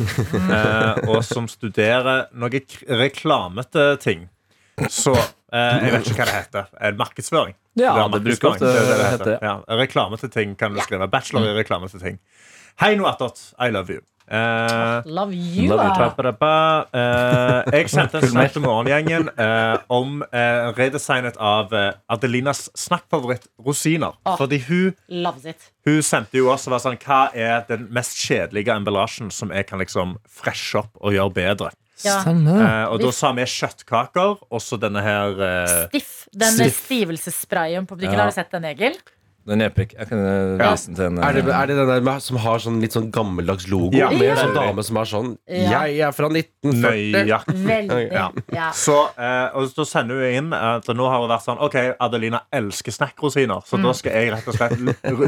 [0.49, 2.59] Eh, og som studerer noe
[2.99, 4.23] reklamete ting.
[4.89, 6.95] Så eh, jeg vet ikke hva det heter.
[6.99, 7.55] Markedsføring.
[7.79, 9.35] Ja, det, det bruker ofte Det det det heter.
[9.45, 11.07] Ja, reklamete ting kan du skrive.
[11.11, 12.17] Bachelor i reklamete ting.
[12.81, 13.41] Hei, noe attåt.
[13.59, 14.03] I love you.
[14.29, 15.69] Eh, Love you.
[15.69, 16.37] Love you.
[16.93, 21.73] Eh, jeg sendte en snap til morgengjengen uh, om uh, redesignet av
[22.11, 24.13] Adelinas snakkfavoritt rosiner.
[24.29, 24.93] Oh, Fordi hun,
[25.87, 29.81] hun sendte jo også var sånn, hva er den mest kjedelige emballasjen som jeg kan
[29.81, 31.73] liksom freshe opp og gjøre bedre.
[32.05, 32.21] Ja.
[32.23, 35.41] Eh, og da sa vi kjøttkaker, og så denne her
[35.89, 36.27] Stiff.
[36.31, 38.15] Den stivelsessprayen på butikken.
[38.15, 38.27] Ja.
[38.27, 38.95] Har du sett den, Egil?
[39.47, 39.93] Den er epic.
[39.97, 40.71] Jeg kan eh, Ja.
[40.71, 42.79] vise den til en Er det, eh, er det den der med, som har sånn
[42.81, 43.89] litt sånn gammeldags logo?
[43.97, 44.09] Ja.
[44.11, 45.85] Med en sånn dame som har sånn Ja.
[45.85, 47.11] 'Jeg er fra 1940'.
[47.25, 47.65] nøyaktig.
[47.65, 48.11] Veldig.
[48.11, 48.29] Ja.
[48.53, 48.69] Ja.
[48.71, 52.41] Så, eh, og så sender hun inn at nå har hun vært sånn OK, Adelina
[52.53, 54.77] elsker snackrosiner, så da skal jeg rett og slett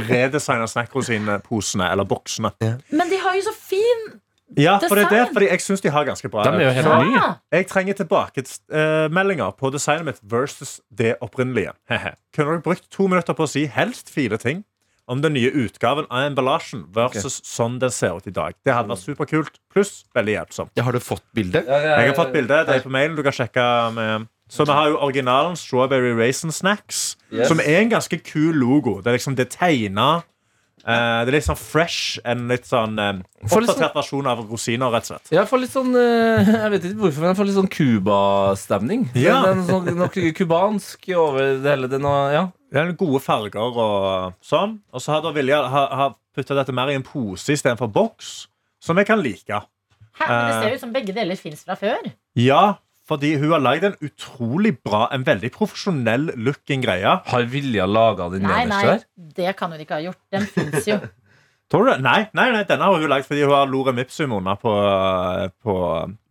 [0.10, 2.52] redesigne snackrosinposene, eller boksene.
[2.92, 4.21] Men de har jo så fin
[4.60, 6.72] Ja, for det er det, fordi jeg syns de har ganske bra De er jo
[6.82, 7.14] helt nye.
[7.16, 7.28] Ja.
[7.56, 11.72] Jeg trenger tilbakemeldinger på designet mitt versus det opprinnelige.
[12.36, 14.64] Kunne dere brukt to minutter på å si helst fire ting
[15.12, 18.54] om den nye utgaven av emballasjen versus sånn den ser ut i dag?
[18.64, 20.72] Det hadde vært superkult, pluss veldig hjelpsomt.
[20.78, 21.68] Ja, har du fått bildet?
[21.68, 22.68] Ja, ja, Jeg har fått bildet.
[22.70, 23.16] Det er på mailen.
[23.18, 27.48] Du kan sjekke med Så vi har jo originalen Strawberry Raisin Snacks, Yes.
[27.48, 28.98] som er en ganske kul logo.
[29.02, 30.24] Det er liksom det tegna
[30.82, 34.90] det er litt sånn fresh, en litt sånn eh, For sånn- oppdatert versjon av rosiner,
[34.94, 35.32] rett og slett.
[35.36, 39.04] Jeg får litt sånn uh, Jeg vet ikke hvorfor, men jeg får litt sånn Cuba-stemning.
[39.16, 39.42] Ja.
[39.46, 41.92] Det er noe, sånn- noe cubansk over det hele.
[41.92, 42.46] Det noe, ja.
[42.72, 44.80] Det er gode farger og sånn.
[44.94, 48.32] Og så har da Vilja ha, ha putta dette mer i en pose istedenfor boks,
[48.82, 49.62] som jeg kan like.
[50.22, 52.10] Hæ, men det ser ut som begge deler fins fra før.
[52.40, 52.78] Ja,
[53.12, 57.18] fordi hun har lagd en utrolig bra, en veldig profesjonell looking greie.
[57.28, 58.72] Har Vilja laga den Nei, der?
[58.72, 60.22] nei, det kan hun ikke ha gjort.
[60.32, 61.02] Den fins jo.
[61.72, 62.02] Tror du det?
[62.04, 64.72] Nei, nei, nei, denne har hun lagd fordi hun har lorem ipsum under på,
[65.64, 65.76] på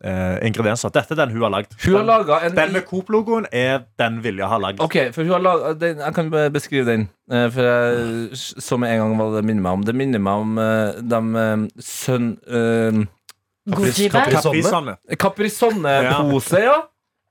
[0.04, 0.92] eh, ingredienser.
[0.92, 1.72] Dette er den hun har lagd.
[1.88, 4.82] Laga en Den med Coop-logoen er den Vilja har lagd.
[4.84, 7.06] Ok, for hun har laget, den, Jeg kan beskrive den.
[7.32, 9.86] eh, For jeg, Som en gang hva det minner meg om.
[9.88, 11.22] Det minner meg om uh, de
[11.88, 12.34] sønn...
[13.70, 14.33] Gucci-bag.
[14.33, 14.96] Caprisonne.
[15.18, 16.78] Caprisonne-pose, ja.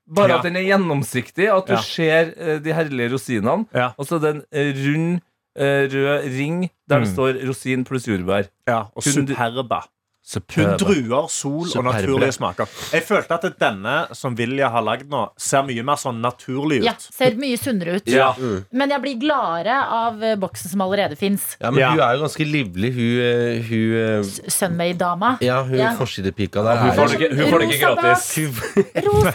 [0.10, 0.38] Bare Ja.
[0.40, 1.82] at den er gjennomsiktig, at du Ja.
[1.82, 3.66] ser eh, de herlige rosinene.
[3.74, 3.92] Ja.
[3.98, 5.22] Og så er det en eh, rund,
[5.56, 7.14] eh, rød ring der det Mm.
[7.14, 8.48] står rosin pluss jordbær.
[8.68, 9.82] Ja, og Kun- superba.
[10.30, 10.78] Kun Superbe.
[10.78, 12.68] druer, sol og naturlige smaker.
[12.94, 16.86] Jeg følte at denne som Vilja har lagd nå, ser mye mer sånn naturlig ut.
[16.86, 18.06] Ja, ser mye sunnere ut.
[18.14, 18.28] Ja.
[18.72, 21.56] Men jeg blir gladere av eh, boksen som allerede fins.
[21.60, 21.90] Ja, men Ja.
[21.96, 25.32] hun er jo ganske livlig, hun, eh, hun eh, Sunmade-dama.
[25.42, 25.96] Ja, hun Ja.
[25.98, 26.78] forsidepika der.
[26.78, 28.36] Hun får det ikke, hun får det ikke gratis.
[28.36, 29.32] Hun- Rosa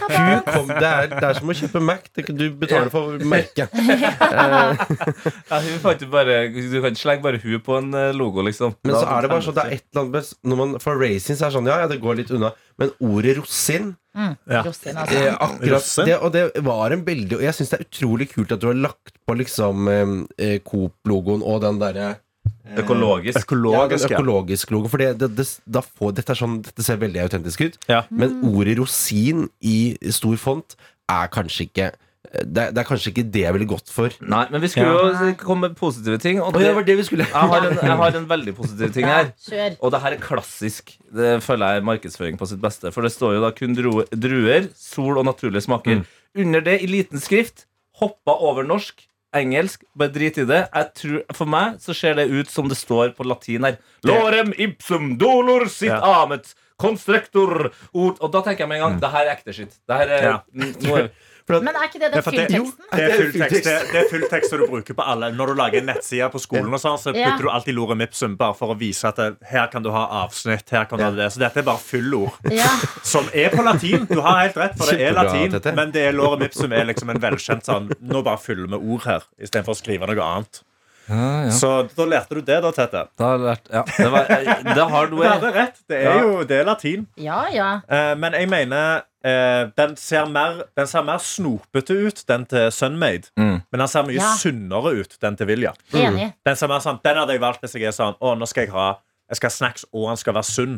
[0.47, 2.07] kom, det, er, det er som å kjøpe Mac.
[2.15, 3.69] Det, du betaler for merket.
[5.49, 8.75] Ja, hun får ikke bare, du kan ikke slenge bare hun på en logo, liksom.
[8.83, 10.99] Men så er det bare sånn sånn det er et eller annet Når man får
[11.01, 12.53] racing, er sånn Ja, ja, det går litt unna.
[12.81, 14.61] Men ordet rosin Ja.
[14.63, 15.23] Rosin, eh, altså.
[15.43, 16.05] akkurat Rosin?
[16.07, 18.69] det, Og det var en veldig Og jeg syns det er utrolig kult at du
[18.69, 22.13] har lagt på liksom eh, eh, Coop-logoen og den derre
[22.77, 23.37] Økologisk.
[23.43, 24.09] Økologisk.
[24.09, 24.17] ja.
[24.17, 24.89] økologisk logo.
[24.89, 27.77] For det, det, det, da får, dette, er sånn, dette ser veldig autentisk ut.
[27.89, 28.03] Ja.
[28.09, 30.75] Men ordet rosin i stor font
[31.11, 31.91] er kanskje ikke
[32.33, 34.09] det, er- det er kanskje ikke det jeg ville gått for.
[34.21, 36.41] Nei, men vi skulle jo komme med positive ting.
[36.41, 37.25] Og det, ja, det var det vi skulle.
[37.27, 39.31] jeg, har en, jeg har en veldig positiv ting her.
[39.81, 40.95] Og det her er klassisk.
[41.15, 42.91] Det føler jeg er markedsføring på sitt beste.
[42.95, 46.05] For det står jo da kun druer, sol og naturlige smaker.
[46.35, 47.65] Under det, i liten skrift,
[48.01, 49.05] hoppa over norsk.
[49.35, 50.61] Engelsk, bare drit i det.
[50.71, 53.75] Jeg tror, for meg så ser det ut som det står på latin her.
[54.07, 55.99] Lorem ipsum dolor sit Ja.
[56.23, 58.15] amet constrictor ord.
[58.21, 59.75] Og da tenker jeg med en gang det her er ekte skitt.
[59.87, 61.07] Det her er, Ja.
[61.53, 64.65] Er Men er ikke det den for det, det er fulltekst det, er fulltekst du
[64.65, 67.51] bruker på alle Når du lager en nettside på skolen, og sånn, så putter du
[67.53, 70.69] alltid lorem Mipsum bare for å vise at det, her kan du ha avsnitt.
[70.73, 71.29] Her kan du ha det.
[71.35, 72.35] Så dette er bare fullord.
[72.51, 72.71] Ja.
[73.13, 74.07] Som er på latin.
[74.09, 75.59] Du har helt rett, for det er latin.
[75.77, 79.05] Men det er lorem Mipsum er liksom en velkjent sånn Nå bare fyller vi ord
[79.05, 80.64] her, istedenfor å skrive noe annet.
[81.07, 83.03] Så da lærte du det, da, Tete.
[83.17, 84.29] Da har lært Ja, det var
[84.75, 85.75] Det har du hadde rett.
[85.87, 86.21] Det er Ja.
[86.23, 87.07] jo det er latin.
[87.17, 87.69] ja, ja.
[87.89, 92.71] Eh, men jeg mener eh, den, ser mer, den ser mer snopete ut, den til
[92.71, 93.29] Sunmade.
[93.37, 93.61] Mm.
[93.71, 94.33] Men den ser mye Ja.
[94.37, 95.73] sunnere ut, den til Vilja.
[95.93, 96.33] Enig.
[96.45, 98.65] Den, ser mer sånn, den hadde jeg valgt hvis jeg er sånn Å, nå skal
[98.65, 98.95] jeg ha
[99.29, 100.75] Jeg skal ha snacks, og den skal være sunn.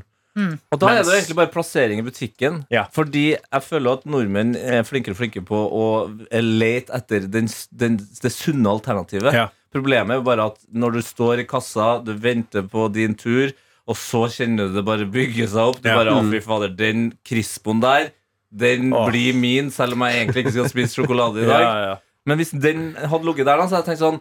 [0.71, 2.59] Og da er det egentlig bare plassering i butikken.
[2.69, 2.83] Ja.
[2.93, 5.85] Fordi jeg føler at nordmenn er flinkere og flinkere på å
[6.31, 9.33] lete etter den, den, det sunne alternativet.
[9.33, 9.47] Ja.
[9.73, 13.51] Problemet er bare at når du står i kassa, du venter på din tur,
[13.87, 15.81] og så kjenner du det bare bygge seg opp.
[15.83, 15.95] Du Ja.
[15.99, 18.11] bare, å fy fader, Den crispoen der,
[18.51, 19.09] den Åh.
[19.11, 21.61] blir min, selv om jeg egentlig ikke skal spise sjokolade i dag.
[21.61, 21.95] Ja, ja.
[22.27, 24.19] Men hvis den hadde ligget der, da, så hadde jeg tenkt sånn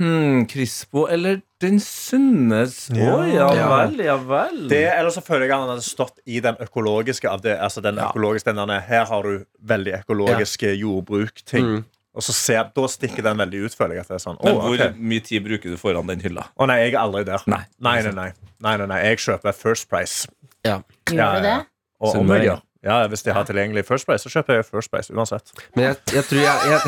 [0.00, 3.66] Hm, Crispo eller den sunne Å, ja Ja.
[3.86, 4.62] vel, ja vel.
[4.70, 7.82] Det, eller så føler jeg at han hadde stått i den økologiske av det, altså
[7.84, 11.64] den økologiske, den der, Her har du veldig økologiske jordbruk-ting.
[11.64, 11.84] Mm.
[12.12, 14.04] Og så ser, Da stikker den veldig ut, føler jeg.
[14.04, 14.92] at det er sånn, Men hvor okay.
[14.96, 16.48] mye tid bruker du foran den hylla?
[16.60, 17.44] Å nei, jeg er aldri der.
[17.48, 17.62] Nei.
[17.80, 18.28] Nei, nei, nei.
[18.60, 19.00] nei, nei, nei.
[19.08, 20.28] Jeg kjøper First Price.
[20.66, 20.82] Ja.
[21.08, 21.56] Gjør du det?
[21.56, 21.62] ja.
[22.02, 22.62] Og om jeg gjør.
[22.82, 25.52] Ja, Hvis de har tilgjengelig First Price, så kjøper jeg First Price uansett.
[25.76, 26.80] Men jeg, jeg tror jeg Jeg,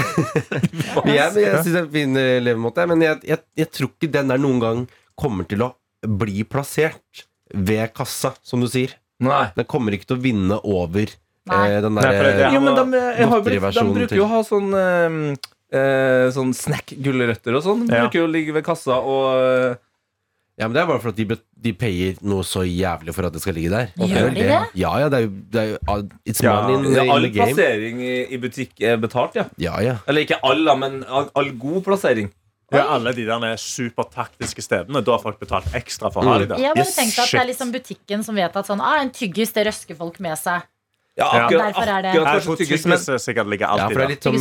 [1.07, 3.93] jeg, jeg, jeg syns det er en fin eh, levemåte, men jeg, jeg, jeg tror
[3.93, 4.83] ikke den der noen gang
[5.15, 5.71] kommer til å
[6.03, 8.97] bli plassert ved kassa, som du sier.
[9.23, 9.47] Nei.
[9.55, 11.15] Den kommer ikke til å vinne over
[11.47, 11.71] Nei.
[11.77, 14.29] eh, den Nei, det- der det- Jo, men de, jeg har de bruker jo å
[14.29, 17.87] ha sånn eh, eh, Sånn snack-gulrøtter og sånn.
[17.87, 18.07] De Ja.
[18.07, 19.35] bruker jo å ligge ved kassa og
[19.73, 19.77] eh,
[20.57, 21.25] Ja, men Det er bare for at de,
[21.61, 23.89] de payer noe så jævlig for at det skal ligge der.
[23.99, 24.61] Gjør er vel de det?
[24.79, 27.21] Ja, ja, det er jo, det er jo It's Ja, money in, ja, in All
[27.23, 27.47] the game.
[27.55, 29.45] plassering i, i butikk er betalt, ja.
[29.59, 29.97] Ja, ja.
[30.07, 32.31] Eller ikke all, men all, all god plassering.
[32.73, 35.03] Ja, alle de der supertaktiske stedene.
[35.05, 36.59] Da har folk betalt ekstra for å ha dem der.
[36.59, 39.11] Jeg bare Yes, tenkt at det er liksom butikken som vet at sånn, ah, en
[39.11, 40.63] tyggis det røsker folk med seg.
[41.17, 41.47] Ja, Ja.
[41.47, 44.05] akkurat, Derfor er det- akkurat Jeg tror tyggis, men sikkert ligger ja, for alltid det
[44.05, 44.35] er litt sånn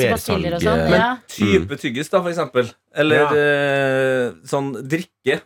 [0.53, 0.79] og sånn.
[0.79, 2.73] eh, Men type tyggis, da, for eksempel.
[2.95, 3.29] Eller Ja.
[3.29, 5.41] eh, sånn drikke.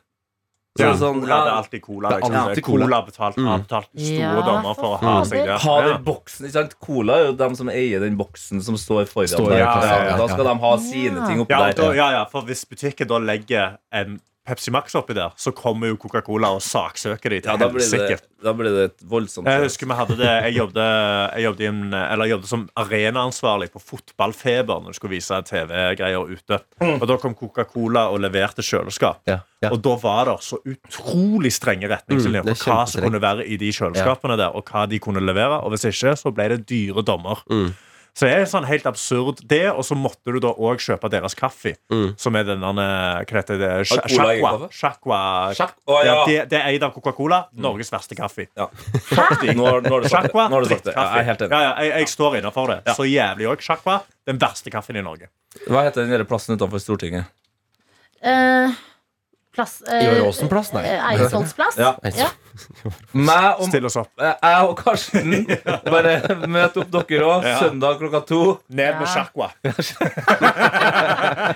[0.77, 2.09] Så Ja, sånn, cola, det er alltid cola.
[2.09, 2.35] Det er Liksom.
[2.47, 2.85] alltid cola.
[2.85, 3.01] cola.
[3.01, 3.45] betalt, Mm.
[3.47, 5.59] har betalt store Ja, dommer for å ha seg det.
[5.59, 6.79] ha den boksen, ikke sant?
[6.79, 10.17] Cola er jo dem som eier den boksen som står foran Står der.
[10.17, 11.93] Da skal de ha sine ting oppi Ja, der.
[11.95, 15.97] ja, ja, for hvis butikken da legger en Pepsi Max oppi der, så kommer jo
[15.99, 19.65] Coca-Cola og saksøker de til Ja, da blir, det, da blir det et voldsomt Jeg
[19.65, 20.79] husker vi hadde det Jeg jobbet,
[21.35, 26.31] jeg jobbet, inn, eller jeg jobbet som arenaansvarlig på Fotballfeber når du skulle vise TV-greier
[26.31, 26.59] ute.
[26.87, 29.21] Og Da kom Coca-Cola og leverte kjøleskap.
[29.27, 29.71] Ja, ja.
[29.73, 33.57] Og da var det så utrolig strenge retningslinjer Mm, for hva som kunne være i
[33.59, 35.59] de kjøleskapene der, og hva de kunne levere.
[35.65, 37.41] Og hvis ikke, så ble det dyre dommer.
[37.51, 37.73] Mm.
[38.17, 41.35] Så det er sånn helt absurd det, og så måtte du da òg kjøpe deres
[41.37, 41.75] kaffe.
[41.93, 42.15] Mm.
[42.17, 43.69] Som er den der Hva heter det?
[43.91, 44.09] Chacua.
[44.17, 44.69] Shakwa.
[44.73, 45.19] Shakwa.
[45.59, 45.75] Sjakk.
[45.85, 46.15] Ja, ja.
[46.25, 47.43] det, det er eid av Coca-Cola.
[47.53, 48.47] Norges verste kaffe.
[48.57, 48.65] ja.
[49.57, 50.33] Nå, har- du sagt det.
[50.33, 50.47] Det.
[50.49, 50.97] Ja, drittkaffe.
[50.97, 51.51] jeg er helt enig.
[51.53, 52.79] Ja, ja, jeg, jeg står innafor det.
[52.97, 53.61] Så jævlig òg.
[53.61, 55.29] Shakwa, den verste kaffen i Norge.
[55.69, 57.29] Hva heter den der plassen utenfor Stortinget?
[58.25, 58.73] Eh,
[59.57, 60.69] plass eh, Ivar Aasen-plass?
[60.77, 60.83] Nei.
[60.87, 61.77] eh, Eidsvolls plass?
[61.83, 61.91] Ja.
[62.15, 62.29] Ja.
[63.13, 64.09] Meg og Still oss opp.
[64.21, 65.33] Eh, Jeg og Karsten
[65.93, 66.13] Bare
[66.49, 67.57] møt opp dere òg Ja.
[67.65, 68.39] søndag klokka to.
[68.69, 69.11] Ned med Ja.
[69.17, 69.51] Shakwa.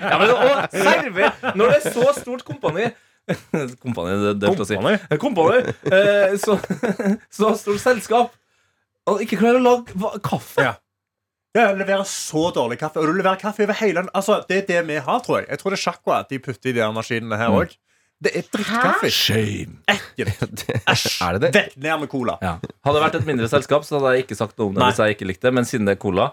[0.02, 1.30] Ja, men, å serve!
[1.58, 2.90] Når det er så stort kompani
[3.82, 4.74] Kompani, det, det er å si.
[4.76, 5.18] Kompani?
[5.22, 5.74] Kompani.
[5.86, 6.56] Eh, så,
[7.32, 8.32] så stort selskap.
[9.10, 10.64] Og ikke klarer å lage hva- kaffe.
[10.66, 10.72] Ja.
[11.54, 12.98] Ja, jeg leverer så dårlig kaffe.
[13.02, 15.48] Og du leverer kaffe over hele den Altså, Det er det vi har, tror jeg.
[15.52, 17.74] Jeg tror det er sjakwa de putter i de her maskinene her òg.
[18.22, 19.08] Det er drittkaffe.
[19.10, 19.80] Shame.
[19.90, 20.62] Ekkelt.
[20.92, 21.06] Æsj.
[21.26, 21.50] Er det det?
[21.56, 22.36] Vekk ned med cola.
[22.44, 22.52] Ja.
[22.86, 24.90] Hadde det vært et mindre selskap, så hadde jeg ikke sagt noe om det Nei.
[24.92, 25.54] hvis jeg ikke likte det.
[25.58, 26.28] Men siden det er cola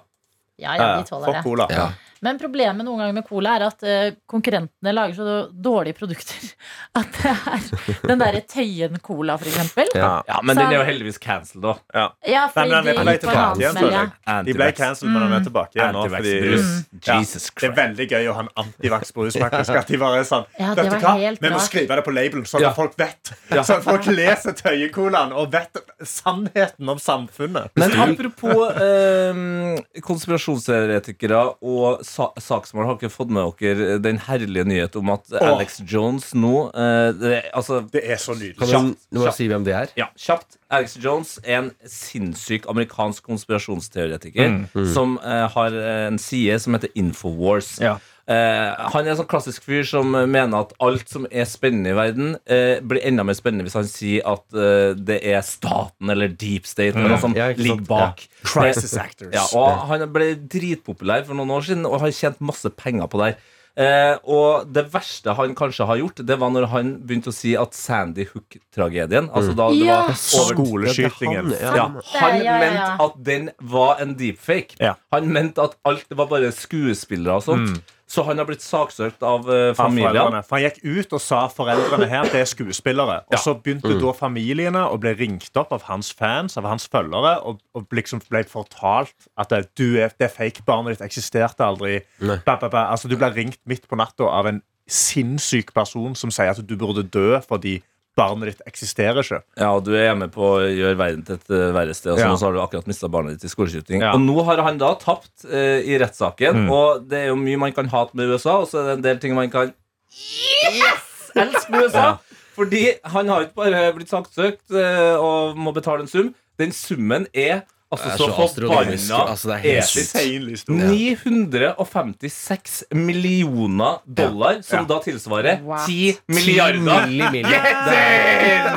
[0.59, 1.43] Ja, ja, de tåler Fuck det.
[1.47, 1.67] cola.
[1.73, 1.87] Ja.
[2.21, 6.49] Men problemet noen ganger med cola er at eh, konkurrentene lager så dårlige produkter.
[6.99, 9.87] At det er den derre Tøyen Cola, for eksempel.
[9.95, 10.23] Ja.
[10.27, 11.75] Ja, men Så- den er jo heldigvis cancelled, da.
[11.93, 14.37] Ja, ja fordi Nei, den på de på en annen smell, ja.
[14.47, 16.03] De ble cancelled, men den er tilbake igjen nå.
[16.09, 16.71] Fordi, Antivax-brus.
[17.05, 17.19] Ja.
[17.59, 19.37] Det er veldig gøy å ha en antivax-brus.
[19.39, 21.33] faktisk, At de bare er sånn Ja, Vet det du var hva?
[21.39, 22.73] Vi må skrive det på labelen, sånn Ja.
[22.73, 23.33] at folk vet.
[23.69, 27.69] Sånn at folk leser Tøyen-colaen og vet sannheten om samfunnet.
[27.79, 34.97] Men apropos eh, konspirasjonsteoretikere og sa saksmål, har dere fått med dere den herlige nyhet
[34.99, 38.57] om at Alex Jones nå eh, det, Altså, Det er så nydelig.
[38.59, 39.93] Kan du, må si hvem det er?
[39.99, 40.57] ja, kjapt.
[40.69, 46.93] Alex Jones er en sinnssyk amerikansk konspirasjonsteoretiker som eh, har eh, en side som heter
[46.99, 47.77] Infowars.
[47.81, 47.97] Ja.
[48.29, 51.97] Eh, han er en sånn klassisk fyr som mener at alt som er spennende i
[51.97, 56.29] verden, eh, blir enda mer spennende hvis han sier at eh, det er staten eller
[56.29, 58.21] deep state eller noe som Ja, ligger bak.
[58.45, 59.33] Crisis actors.
[59.33, 63.23] Ja, og han ble dritpopulær for noen år siden og har tjent masse penger på
[63.25, 63.31] det.
[63.79, 67.53] Eh, og det verste han kanskje har gjort, det var når han begynte å si
[67.55, 70.01] at Sandy Hook-tragedien Altså da det Ja.
[70.09, 71.53] var Skoleskytingen.
[71.61, 71.85] Ja, ja,
[72.19, 72.57] han ja, ja, ja.
[72.59, 74.75] mente at den var en deepfake.
[74.81, 74.95] Ja.
[75.13, 77.81] Han mente at alt det var bare skuespillere og sånt.
[78.09, 80.39] Så han har blitt saksøkt av uh, familien.
[80.47, 83.19] For Han gikk ut og sa foreldrene her det er skuespillere.
[83.29, 87.35] Og så begynte da familiene å bli ringt opp av hans fans, av hans følgere,
[87.45, 91.99] og, og liksom ble fortalt at du er, det er fake, barnet ditt eksisterte aldri.
[92.17, 92.87] Ba, ba, ba.
[92.89, 96.73] Altså, du ble ringt midt på natta av en sinnssyk person som sier at du
[96.79, 97.77] burde dø fordi
[98.17, 99.41] barnet ditt eksisterer ikke.
[99.57, 102.19] Ja, og du er hjemme på å gjøre verden til et eh, verre sted, og,
[102.19, 102.31] Ja.
[102.35, 104.01] så har du akkurat mista barnet ditt i skoleskyting.
[104.01, 104.13] Ja.
[104.17, 107.71] Og nå har han da tapt eh, i rettssaken, og det er jo mye man
[107.75, 109.73] kan hate med USA, og så er det en del ting man kan
[110.09, 111.31] Yes!
[111.35, 112.17] elske med USA.
[112.57, 112.81] Fordi
[113.13, 116.33] han har ikke bare blitt saksøkt eh, og må betale en sum.
[116.59, 119.97] Den summen er altså så så forbanna altså, er helt episk.
[119.97, 120.73] Insanely stor.
[120.75, 124.83] 956 millioner dollar, som Ja.
[124.93, 125.77] da tilsvarer Wow.
[125.87, 127.07] 10 milliarder.
[127.07, 127.49] Milli, milli.
[127.49, 128.75] Det er-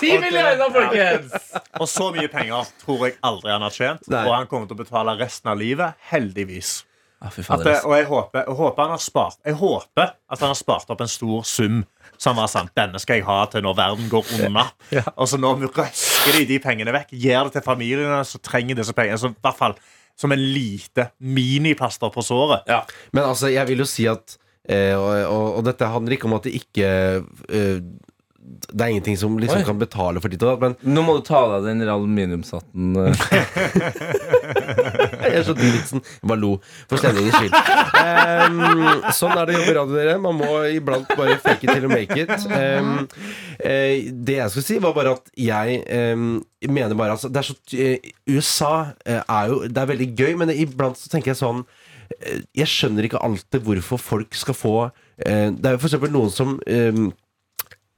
[0.00, 1.32] 10 milliarder, folkens!
[1.80, 4.08] Og så mye penger tror jeg aldri han har tjent.
[4.08, 4.26] Nei.
[4.26, 5.94] Og han kommer til å betale resten av livet.
[6.12, 6.84] Heldigvis.
[7.22, 10.50] Ah, At det, og jeg håper, jeg håper han har spart Jeg håper at han
[10.50, 11.84] har spart opp en stor sum
[12.18, 12.70] som var sant.
[12.74, 14.64] Denne skal jeg ha til når verden går unna.
[15.16, 18.94] Og så nå røsker de de pengene vekk, gir det til familiene som trenger disse
[18.94, 19.18] pengene.
[19.18, 19.74] Så i hvert fall
[20.18, 22.60] som en lite miniplaster på såret.
[22.70, 22.80] Ja.
[23.14, 24.36] Men altså, jeg vil jo si at
[24.68, 26.86] eh, og, og, og dette handler ikke om at det ikke
[27.48, 27.78] eh,
[28.72, 29.66] Det er ingenting som liksom Oi.
[29.66, 32.92] kan betale for ditt og datt, men Nå må du ta av deg den aluminiumshatten.
[35.36, 36.02] jeg skjønte vitsen.
[36.04, 36.52] Jeg bare lo
[36.90, 37.56] for stemningens skyld.
[38.02, 40.16] Um, sånn er det å jobbe i radio, dere.
[40.22, 42.32] Man må iblant bare fake it til å make it.
[42.48, 42.92] Um,
[43.62, 43.94] uh,
[44.28, 45.78] det jeg skulle si, var bare at jeg
[46.16, 46.26] um,
[46.68, 48.74] mener bare altså, det er så, uh, USA
[49.06, 51.64] eh, er jo Det er veldig gøy, men iblant så tenker jeg sånn
[52.54, 54.76] Jeg skjønner ikke alltid hvorfor folk skal få
[55.18, 56.54] Det er jo eksempel noen som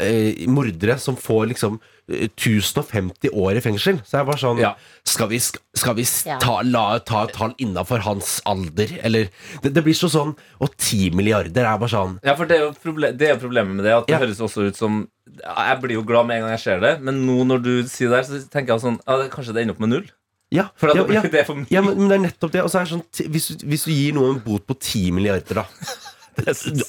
[0.01, 1.79] eh, mordere som får liksom
[2.11, 4.01] eh, 1050 år i fengsel.
[4.05, 4.75] Så jeg var bare sånn Ja.
[5.07, 6.39] Skal vi, sk- skal vi s- Ja.
[6.39, 8.89] ta, la, ta et tall innafor hans alder?
[9.03, 9.29] Eller
[9.63, 12.65] det, det blir så sånn Og ti milliarder er bare sånn Ja, for det er
[12.67, 13.93] jo proble det er jo problemet med det.
[13.95, 14.19] At det Ja.
[14.25, 15.09] høres også ut som
[15.43, 18.09] Jeg blir jo glad med en gang jeg ser det, men nå når du sier
[18.11, 20.11] det her, så tenker jeg sånn ja, det, Kanskje det ender opp med null?
[20.53, 21.23] Ja, For at ja, det, blir- ja.
[21.31, 21.67] det er for mye.
[21.71, 22.61] ja men, men det er nettopp det.
[22.63, 24.77] Og så er det sånn ti- hvis, du- hvis du gir noen en bot på
[24.79, 25.65] 10 milliarder, da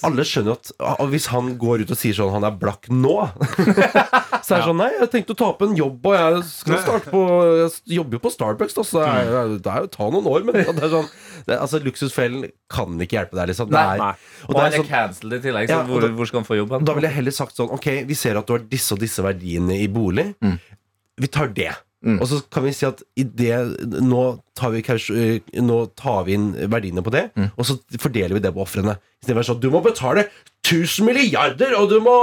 [0.05, 3.13] Alle skjønner at ah, Hvis han går ut og sier sånn Han er blakk nå
[4.45, 6.81] Så er det sånn Nei, jeg tenkte å ta opp en jobb Og jeg skal
[6.84, 7.21] starte på
[7.62, 10.45] Jeg jobber jo på Starbucks da, Så det er, det er jo ta noen år
[10.47, 11.10] Men det er sånn
[11.45, 13.69] det, Altså luksusfellen kan ikke hjelpe deg liksom.
[13.69, 14.12] Det Nei, er, nei.
[14.47, 16.41] Og Og han er er sånn cancelled i tillegg, så Ja, hvor, da- hvor skal
[16.41, 16.73] han få jobb?
[16.89, 19.23] Da ville jeg heller sagt sånn Ok, vi ser at du har disse og disse
[19.25, 20.58] verdiene i bolig Mm.
[21.21, 21.69] Vi tar det
[22.06, 22.20] Mm.
[22.22, 23.56] Og så kan vi si at i det,
[24.06, 24.24] nå,
[24.58, 27.50] tar vi, kanskje, øh, nå tar vi inn verdiene på det Mm.
[27.58, 30.28] Og så fordeler vi det på offrene Istedenfor sånn, du må betale
[30.63, 32.13] 1000 milliarder Og du må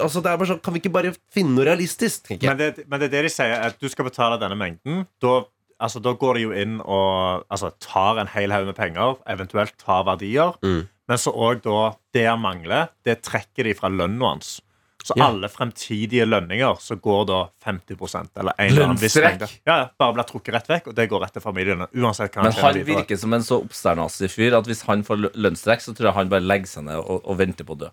[0.00, 3.02] Altså det er bare sånn, kan vi ikke bare finne noe realistisk Men det, men
[3.02, 5.04] det er det de sier, at du skal betale denne mengden.
[5.22, 5.44] Da,
[5.78, 9.76] altså, da går de jo inn og altså, tar en hel haug med penger, eventuelt
[9.80, 10.56] tar verdier.
[10.64, 10.84] Mm.
[11.10, 14.56] Men så òg da det han mangler, det trekker de fra lønna hans.
[15.04, 15.26] Så Ja.
[15.28, 19.40] alle fremtidige lønninger så går da 50% eller en eller annen viss Lønnstrekk?
[19.40, 19.48] mengde.
[19.66, 21.88] Ja, ja, bare blir trukket rett vekk, og det går rett til familiene.
[21.92, 25.32] Uansett hva Men han virker som en så oppsternasig fyr at hvis han får lø-
[25.36, 27.90] lønnstrekk, så tror jeg han bare legger seg ned og, og venter på å dø.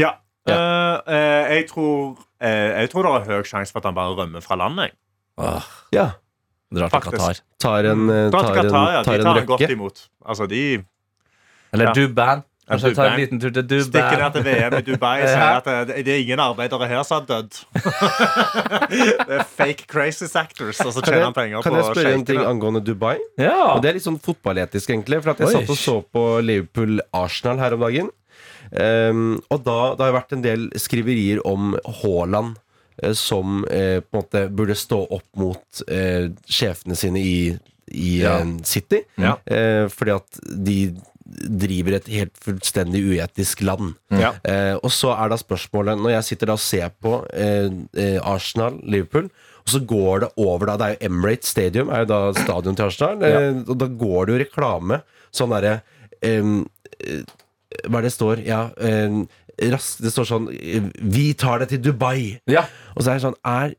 [0.00, 0.14] Ja.
[0.48, 0.56] ja.
[0.56, 2.48] Uh, uh, jeg, tror, uh,
[2.80, 4.92] jeg tror det er høy sjanse for at han bare rømmer fra landet.
[5.36, 5.62] jeg.
[5.92, 6.10] Ja,
[6.72, 7.40] drar til Qatar.
[7.60, 9.02] tar en, tar til tar en, Qatar, ja.
[9.04, 10.08] tar De tar han godt imot.
[10.24, 10.84] Altså, de
[11.72, 11.92] Eller Ja.
[11.92, 12.44] Duban.
[12.66, 15.68] Kanskje ta en liten tur til Stikker ned til VM i Dubai og sier at
[15.86, 17.60] det, det er ingen arbeidere her som har dødd.
[19.28, 22.42] det er fake crisis actors, og så tjener han penger kan jeg spørre en ting
[22.42, 23.14] angående Dubai?
[23.38, 23.54] Ja.
[23.76, 25.20] Og det er litt sånn fotballetisk, egentlig.
[25.22, 25.54] For at jeg Oi.
[25.60, 28.10] satt og så på Liverpool-Arsenal her om dagen.
[28.66, 32.56] Um, og da det har det vært en del skriverier om Haaland
[32.98, 37.36] eh, som eh, på en måte burde stå opp mot eh, sjefene sine i,
[37.94, 38.40] i Ja.
[38.40, 39.04] eh, City.
[39.22, 39.36] Ja.
[39.46, 40.78] Eh, fordi at de
[41.26, 43.94] driver et helt fullstendig uetisk land.
[44.14, 44.34] Ja.
[44.46, 48.18] Eh, og så er da spørsmålet, når jeg sitter da og ser på eh, eh,
[48.22, 49.30] Arsenal, Liverpool,
[49.66, 52.78] og så går det over da, det er jo Emirates Stadium, er jo da stadion
[52.78, 55.00] til Arsenal, eh, og da går det jo reklame,
[55.34, 55.80] sånn derre
[56.22, 56.52] eh,
[57.90, 58.44] Hva er det står?
[58.46, 59.24] Ja, em,
[59.72, 60.46] raskt, det står sånn
[61.12, 62.38] Vi tar det til Dubai.
[62.48, 62.62] Ja.
[62.94, 63.74] Og så er det sånn Er,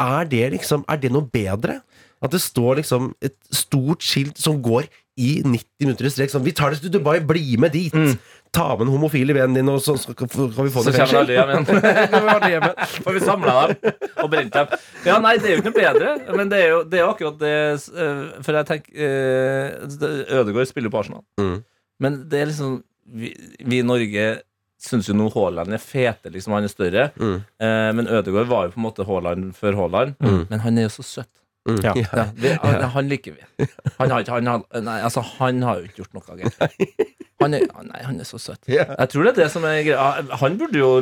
[0.00, 1.80] er det liksom Er det noe bedre?
[2.24, 4.88] At det står liksom et stort skilt som går
[5.18, 6.30] i 90 minutter i strekk.
[6.32, 7.94] Sånn, vi tar det til Dubai, bli med dit!
[8.54, 11.00] Ta med den homofile vennen din, og så skal, kan vi få Så den i
[11.02, 11.32] fengsel.
[11.34, 11.66] hjem.
[11.68, 12.92] Kommer alle hjem igjen.
[13.04, 14.70] Får vi samla dem og brent dem.
[15.04, 17.10] Ja, nei, det er jo ikke noe bedre, men det er jo, det er jo
[17.12, 21.58] akkurat det eh, For jeg tenker uh, Ødegaard spiller på Arsenal, Mm.
[22.00, 22.78] men det er liksom
[23.08, 23.34] Vi,
[23.68, 24.24] vi i Norge
[24.80, 26.52] syns jo nå Haaland er fete, liksom.
[26.54, 27.06] Han er større.
[27.18, 27.36] Mm.
[27.60, 30.12] Eh, men Ødegaard var jo på en måte Haaland før Haaland.
[30.22, 30.44] Mm.
[30.52, 31.30] Men han er jo så søt.
[31.68, 31.80] Mm.
[31.84, 31.92] Ja.
[32.62, 33.66] Han, han liker vi.
[33.98, 36.62] Han har, han, har, nei, altså, han har jo ikke gjort noe galt.
[37.42, 38.62] Han er, nei, han er så søt.
[38.70, 40.38] Jeg tror det er det som er greia.
[40.40, 40.92] Han burde jo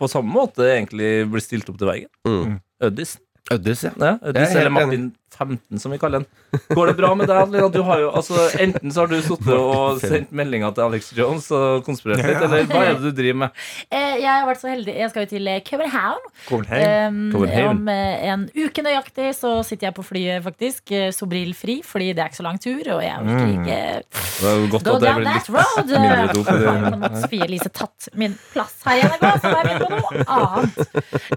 [0.00, 2.10] på samme måte egentlig bli stilt opp til veggen.
[2.28, 2.60] Mm.
[2.86, 3.16] Øddis.
[3.52, 3.92] Øddis, ja.
[3.98, 6.60] Ja, Øddis er eller Martin 15, som vi kaller den.
[6.76, 7.68] Går det bra med deg, Adelina?
[7.72, 11.50] Du har jo, altså, enten så har du sittet og sendt meldinger til Alex Jones
[11.54, 13.62] og konspirert litt, eller hva er det du driver med?
[13.90, 14.96] Eh, Jeg har vært så heldig.
[15.00, 16.26] Jeg skal jo til eh, København.
[16.50, 17.82] Um, København.
[17.82, 20.94] om eh, en uke nøyaktig så sitter jeg på flyet, faktisk.
[21.16, 22.82] Sobril Sobrilfri, fordi det er ikke så lang tur.
[22.96, 23.78] Og jeg orker ikke
[24.10, 27.00] Det er jo godt go at det down blir that litt road.
[27.00, 30.28] måte Sofie Elise tatt min plass her i NRK, så da er vi på noe
[30.36, 30.78] annet.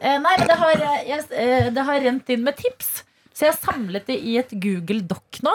[0.01, 1.25] Eh, Nei, men det har, jeg,
[1.75, 3.03] det har rent inn med tips.
[3.33, 5.53] Så jeg har samlet det i et Google Doc nå.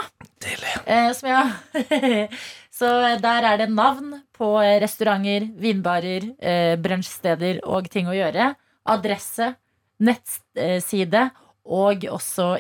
[0.85, 2.29] Eh, som jeg,
[2.79, 2.91] så
[3.23, 8.51] der er det navn på eh, restauranter, vinbarer, eh, brunsjsteder og ting å gjøre.
[8.89, 9.53] Adresse,
[10.03, 11.29] nettside
[11.69, 12.57] og også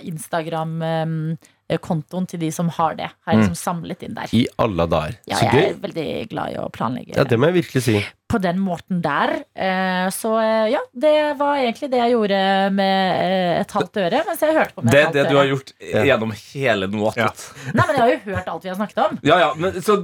[1.68, 3.08] Instagram-kontoen til de som har det.
[3.26, 4.28] Har jeg liksom samlet inn der.
[4.34, 5.16] I alle dager.
[5.28, 8.04] Ja, Så jeg er veldig glad i å planlegge Ja, det må jeg virkelig si.
[8.28, 9.44] på den måten der.
[9.54, 12.40] Eh, Så eh, ja, det var egentlig det jeg gjorde
[12.72, 15.36] med eh, et halvt øre mens jeg hørte på med Det et er det du
[15.36, 17.28] har gjort gjennom hele noe Ja.
[17.74, 19.18] Nei, men jeg har jo hørt alt vi har snakket om.
[19.22, 19.98] Ja, ja, men så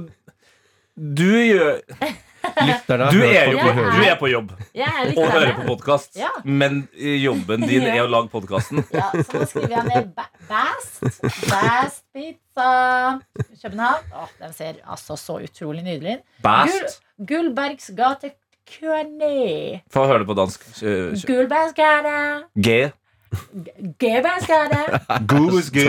[0.95, 1.81] du gjør
[2.55, 5.53] Lytterne har Du hørt er på jo på, du er på jobb er og hører
[5.57, 6.29] på podkast, Ja.
[6.43, 8.83] men jobben din er å lage podkasten.
[8.93, 11.21] Ja, så nå skriver jeg ned Ba- Bast.
[11.49, 13.19] Bast Pizza
[13.61, 14.07] København.
[14.15, 16.25] Åh, den ser altså så utrolig nydelig ut.
[16.45, 17.01] Bast.
[17.17, 18.31] Gull, Gullbergs gate
[18.65, 19.81] Køne.
[19.93, 20.63] Få høre det på dansk.
[20.79, 22.15] Kjø- Gullbergs gate.
[22.57, 22.91] G.
[24.01, 24.99] Gebergs gate.
[25.27, 25.85] Gobus G.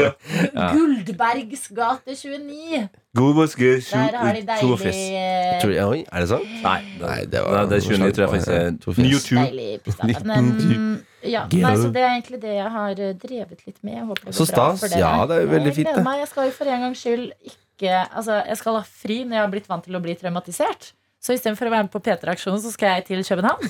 [0.55, 2.89] Guldbergs gate 29.
[3.17, 3.71] Gobus G.
[3.93, 6.51] Der har de deilig eh, jeg, Oi, er det sant?
[6.63, 9.29] Nei, Nei, det, det var nei, det er 29, tror jeg faktisk er To fjes.
[9.31, 10.11] Deilig pizza.
[10.29, 13.95] Men, mm, ja, nei, så det er egentlig det jeg har eh, drevet litt med.
[13.97, 14.85] Jeg håper det går Så bra stas.
[14.85, 14.99] for.
[15.01, 16.21] Ja, det er jo veldig Jeg fint, gleder meg.
[16.23, 19.43] Jeg skal jo for en gangs skyld ikke Altså, jeg skal ha fri når jeg
[19.45, 20.93] har blitt vant til å bli traumatisert.
[21.21, 23.65] Så istedenfor å være med på P3-aksjonen, så skal jeg til København.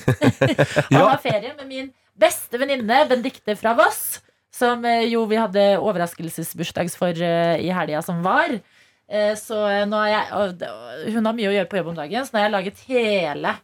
[0.99, 4.21] Og ha ferie med min beste venninne Benedicte fra Voss.
[4.57, 8.55] Som eh, jo vi hadde overraskelsesbursdags for eh, i helga som var.
[9.09, 9.55] Eh, Så
[9.87, 12.47] nå har jeg Hun har mye å gjøre på jobb om dagen, så nå har
[12.47, 13.55] jeg laget hele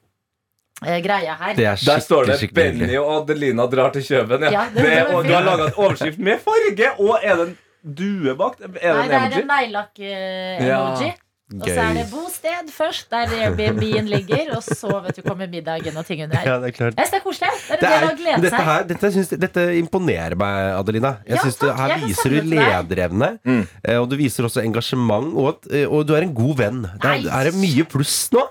[0.84, 1.54] greia her.
[1.56, 4.42] Det er Der står det Benny og Adelina drar til Kjøben.
[4.44, 4.52] Ja.
[4.52, 7.58] Ja, det- det, og du har laga en overskrift med farge, og er det en
[7.96, 8.60] due bak?
[8.60, 11.14] Er det Nei, det er en neglelakk-emoji.
[11.54, 14.56] Og så er det bosted først, der Airbnb-en ligger.
[14.56, 16.48] Og så vet du, kommer middagen og ting under her.
[16.50, 16.96] Ja, det er klart.
[16.98, 17.50] Jeg synes det er koselig.
[17.68, 18.66] Det er Det er, å glede dette, seg.
[18.70, 21.12] her, dette, synes, dette imponerer meg, Adelina.
[21.28, 21.78] Jeg Ja, synes det, takk.
[21.84, 23.68] Her Jeg viser du det lederevne, Mm.
[23.84, 26.82] eh, og du viser også engasjement, og, at, eh, og du er en god venn.
[27.02, 28.48] Det er, er det mye pluss nå.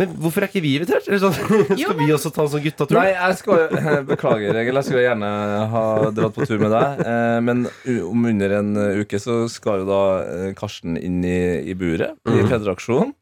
[0.00, 1.06] Men hvorfor er ikke vi invitert?
[1.08, 1.36] Eller sånn,
[1.78, 2.98] Jo, skal vi også ta en sånn guttatur?
[2.98, 3.64] Nei, jeg skal
[4.10, 4.78] Beklager, Egil.
[4.80, 5.30] Jeg skulle gjerne
[5.74, 5.84] ha
[6.16, 7.02] dratt på tur med deg.
[7.06, 7.64] Eh, Men
[8.08, 11.38] om under en eh, uke så skal jo da eh, Karsten inn i,
[11.70, 12.50] i buret i Mhm.
[12.52, 13.14] P3-aksjonen.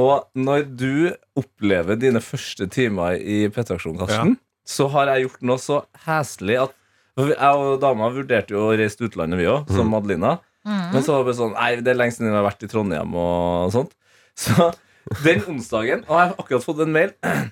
[0.00, 0.92] Og når du
[1.36, 4.36] opplever dine første timer i P3-aksjonen, Karsten,
[4.70, 6.76] så har jeg gjort noe så heslig at
[7.18, 10.36] Jeg og dama vurderte jo å reise til utlandet, vi òg, som Adelina.
[10.64, 10.86] Mm.
[10.94, 12.68] Men så var det bare sånn Nei, det er lenge siden jeg har vært i
[12.70, 13.92] Trondheim og sånt.
[14.40, 14.70] Så
[15.24, 17.14] den onsdagen Og jeg har akkurat fått en mail.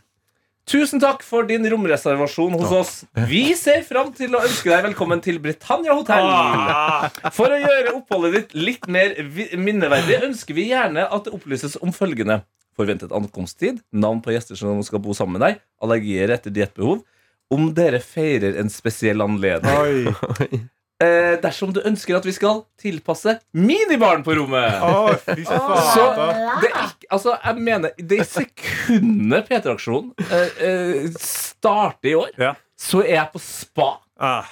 [0.69, 2.91] Tusen takk for din romreservasjon hos oss.
[3.31, 6.29] Vi ser fram til å ønske deg velkommen til Britannia hotell.
[7.33, 9.15] For å gjøre oppholdet ditt litt mer
[9.57, 12.43] minneverdig ønsker vi gjerne at det opplyses om følgende.
[12.79, 17.01] forventet ankomsttid, navn på gjester som skal bo sammen med deg, allergier etter diettbehov,
[17.51, 20.13] om dere feirer en spesiell anledning.
[20.13, 20.61] Oi.
[20.99, 24.81] Eh, dersom du ønsker at vi skal tilpasse minibaren på rommet.
[24.83, 26.07] Oh, Så
[26.65, 26.73] det
[27.07, 32.55] altså, jeg mener Det sekundet P3-aksjonen eh, eh, starter i år, Ja.
[32.79, 33.89] så er jeg på spa.
[34.19, 34.51] Ah,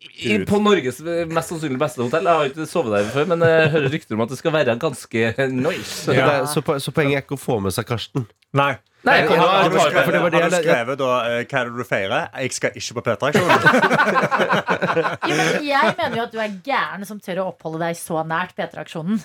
[0.00, 2.24] I, på Norges mest sannsynlig beste hotell.
[2.24, 4.76] Jeg har ikke sovet der før, men jeg hører rykter om at det skal være
[4.80, 5.90] ganske nice.
[6.06, 8.24] Så, det er, så, så poenget er ikke å få med seg Karsten.
[8.56, 8.74] nei.
[9.00, 11.44] Nei, Har, jeg har, du skrevet, for det var det har du skrevet da eh,
[11.48, 12.26] hva er det du feirer?
[12.42, 13.62] Jeg skal ikke på P3-aksjonen.
[15.30, 18.20] Jo, men jeg mener jo at du er gæren som tør å oppholde deg så
[18.28, 19.22] nært P3-aksjonen.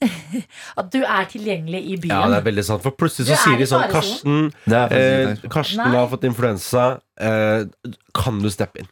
[0.80, 2.14] At du er tilgjengelig i byen.
[2.14, 2.84] Ja, det er veldig sant.
[2.84, 3.84] For plutselig så er sier de sånn.
[3.92, 4.38] Karsten,
[4.70, 6.86] er faktisk eh, Karsten har fått influensa.
[7.20, 7.66] Eh,
[8.16, 8.90] kan du steppe inn?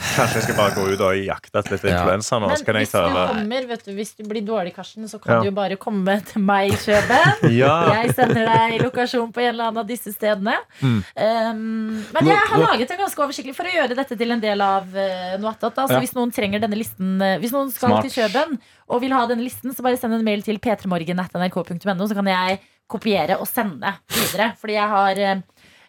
[0.00, 1.98] Kanskje jeg skal bare gå ut og jakte etter litt Ja.
[2.00, 2.48] influensa nå.
[2.48, 5.20] Men Så kan jeg hvis du kommer, vet du, hvis du blir dårlig, Karsten, så
[5.20, 5.40] kan Ja.
[5.40, 7.52] du jo bare komme til meg, i Kjøben.
[7.60, 8.02] Ja.
[8.02, 10.56] Jeg sender deg lokasjon på en eller annen av disse stedene.
[10.80, 11.04] Mm.
[11.16, 14.60] Um, men jeg har laget en ganske oversiktlig for å gjøre dette til en del
[14.60, 15.76] av uh, noe attåt.
[15.76, 16.00] Altså, Ja.
[16.00, 18.08] Hvis noen trenger denne listen uh, Hvis noen skal Smart.
[18.08, 22.14] til Kjøben og vil ha denne listen, så bare send en mail til p3morgen.nrk.no, så
[22.16, 24.50] kan jeg kopiere og sende videre.
[24.58, 25.42] Fordi jeg har uh, eh,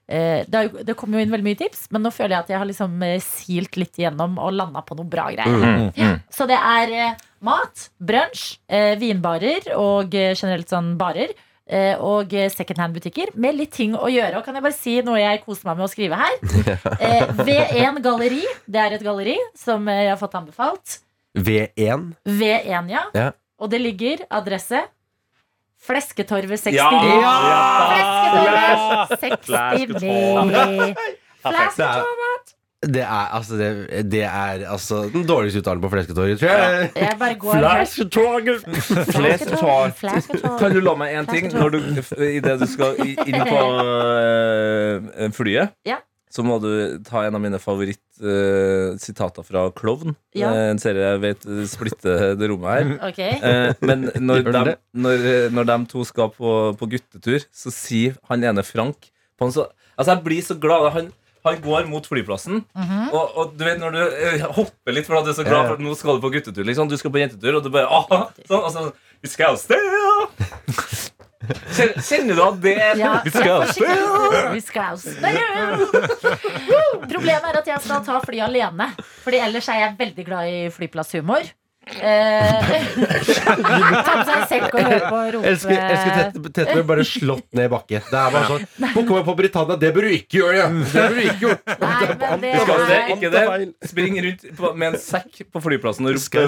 [0.07, 2.49] det, kom jo- det kommer jo inn veldig mye tips, men nå føler jeg at
[2.49, 5.47] jeg har liksom eh, silt litt gjennom og landa på noen bra greier.
[5.47, 6.17] Mm, mm.
[6.33, 11.31] Så det er eh, mat, brunsj, eh, vinbarer og eh, generelt sånn barer.
[11.71, 14.37] eh, Og eh, secondhand-butikker med litt ting å gjøre.
[14.41, 16.35] Og kan jeg bare si noe jeg koser meg med å skrive her?
[17.01, 18.43] Eh, V1 Galleri.
[18.67, 20.97] Det er et galleri som eh, jeg har fått anbefalt.
[21.37, 22.09] V1.
[22.27, 23.05] V1, ja.
[23.15, 23.29] Ja.
[23.61, 24.81] Og det ligger adresse
[25.85, 26.73] Flesketorvet 69.
[26.75, 26.89] Ja!
[29.17, 30.95] Flesketorvet 69.
[31.41, 32.57] Flesketorvet.
[32.81, 33.67] Det er altså det,
[34.11, 36.89] det er altså den dårligste uttalen på Flesketorget, tror jeg.
[36.95, 38.63] Jeg bare går Flesketoget!
[39.15, 39.93] Flesketorvet.
[39.99, 40.59] Flesketorvet.
[40.59, 41.53] Kan du love meg én ting?
[41.53, 41.77] Når du,
[42.25, 46.01] Idet du skal inn på øh, flyet, Ja.
[46.31, 46.71] Så må du
[47.07, 50.15] ta en av mine favorittsitater fra Klovn.
[50.37, 50.51] Ja.
[50.53, 52.91] Uh, En serie jeg vet splitter det rommet her.
[53.11, 53.39] Okay.
[53.43, 58.45] Uh, men når de, når, når de to skal på, på guttetur, så sier han
[58.47, 59.67] ene Frank på en så,
[59.97, 60.87] Altså, jeg blir så glad.
[60.95, 61.09] Han,
[61.45, 62.63] han går mot flyplassen,
[63.11, 65.67] og, og du vet når du eh, hopper litt for at du er så glad
[65.67, 66.65] for at nå skal du på guttetur.
[66.65, 66.89] Liksom.
[66.89, 69.81] Du skal på jentetur, og du bare ah, sånn, og Vi skal av sted!
[71.41, 73.13] Kjenner, du at det er Ja,
[74.53, 74.99] Vi skal.
[77.11, 78.91] Problemet er at jeg skal ta fly alene.
[79.23, 81.49] Fordi ellers er jeg veldig glad i flyplasshumor.
[81.81, 82.83] Eh,
[84.05, 87.65] ta seg sekk og høre på rope Elsker, elsker Tete Tete ble bare slått ned
[87.65, 88.05] i bakken.
[88.05, 90.67] Det er bare sånn Nå meg på Britannia, det bør du ikke gjøre!
[90.77, 93.43] Det bør du ikke gjøre Nei, men det skal er ikke det.
[93.89, 96.45] Spring rundt på, med en sekk på flyplassen og rope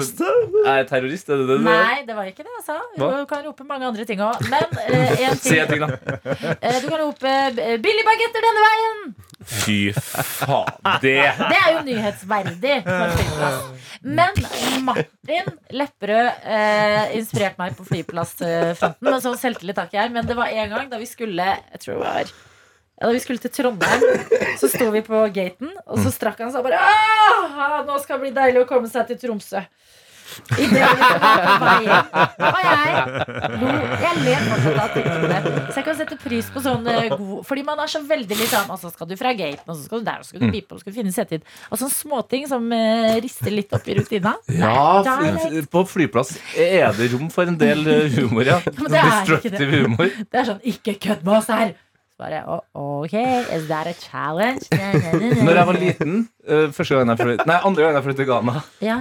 [0.62, 1.28] Er jeg terrorist?
[1.28, 1.82] Er det det du gjør?
[1.82, 2.80] Nei, det var ikke det jeg sa.
[2.94, 4.38] Du kan rope mange andre ting òg.
[4.54, 5.42] Men én uh, ting.
[5.42, 6.16] Si en ting, da.
[6.62, 9.06] Uh, du kan rope eh, 'billig bagetter denne veien'!
[9.48, 10.72] Fy faen.
[11.02, 12.76] Det Det er jo nyhetsverdig.
[14.04, 14.40] Men
[14.84, 19.04] Martin Lepperød eh, inspirerte meg på flyplassfronten.
[19.08, 20.12] Men så selvtillit har ikke jeg.
[20.16, 23.22] Men det var en gang da vi skulle Jeg tror det var ja, Da vi
[23.24, 24.04] skulle til Trondheim,
[24.60, 28.20] så sto vi på gaten, og så strakk han seg og bare «Ah, Nå skal
[28.20, 29.64] det bli deilig å komme seg til Tromsø.
[30.58, 30.84] I det.
[32.44, 32.84] Og jeg
[33.60, 33.70] lo.
[34.04, 35.38] Jeg ler fortsatt av tingene.
[35.70, 38.50] Så jeg kan sette pris på sånn eh, god Fordi man er så veldig litt
[38.52, 40.44] sånn Og så skal du fra gaten, og så skal du der, og så skal
[40.44, 41.46] du pipe, og så skal du finne settetid.
[41.70, 44.34] Og sånne småting som eh, rister litt opp i rutina.
[44.54, 44.74] Ja,
[45.06, 48.60] Da er f- det- på flyplass er det rom for en del eh, humor, ja.
[48.64, 50.12] men det er ikke Destructive humor.
[50.30, 51.74] Det er sånn Ikke kødd med oss her!
[52.14, 52.60] Så bare oh,
[53.02, 53.14] OK,
[53.56, 54.68] is that a challenge?
[55.44, 56.12] Når jeg var liten,
[56.46, 59.00] uh, første gangen jeg flyttet Nei, andre gangen jeg flyttet til Ghana, Ja.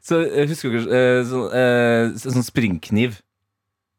[0.00, 3.18] så eh, husker dere uh, sånn, uh, så- sånn springkniv?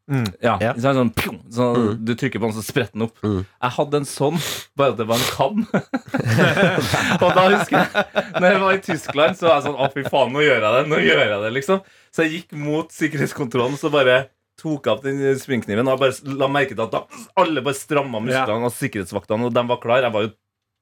[0.09, 0.25] Mm.
[0.41, 0.55] Ja.
[0.61, 0.71] Ja.
[0.77, 1.93] Så er det sånn, pjong, sånn Mm.
[2.05, 3.15] Du trykker på den, så spretter den opp.
[3.25, 3.39] Mm.
[3.45, 4.41] Jeg hadde en sånn,
[4.77, 5.63] bare at det var en kam.
[7.25, 7.89] og da husker jeg
[8.41, 10.75] Når jeg var i Tyskland, så var jeg sånn Å, fy faen, nå gjør jeg
[10.77, 10.83] det.
[10.91, 11.81] Nå gjør jeg det, liksom.
[12.13, 14.19] Så jeg gikk mot sikkerhetskontrollen, så bare
[14.61, 17.03] tok av opp den springkniven og bare la merke til at da,
[17.41, 20.05] alle bare stramma musklene og sikkerhetsvaktene, og de var klar.
[20.05, 20.33] Jeg var jo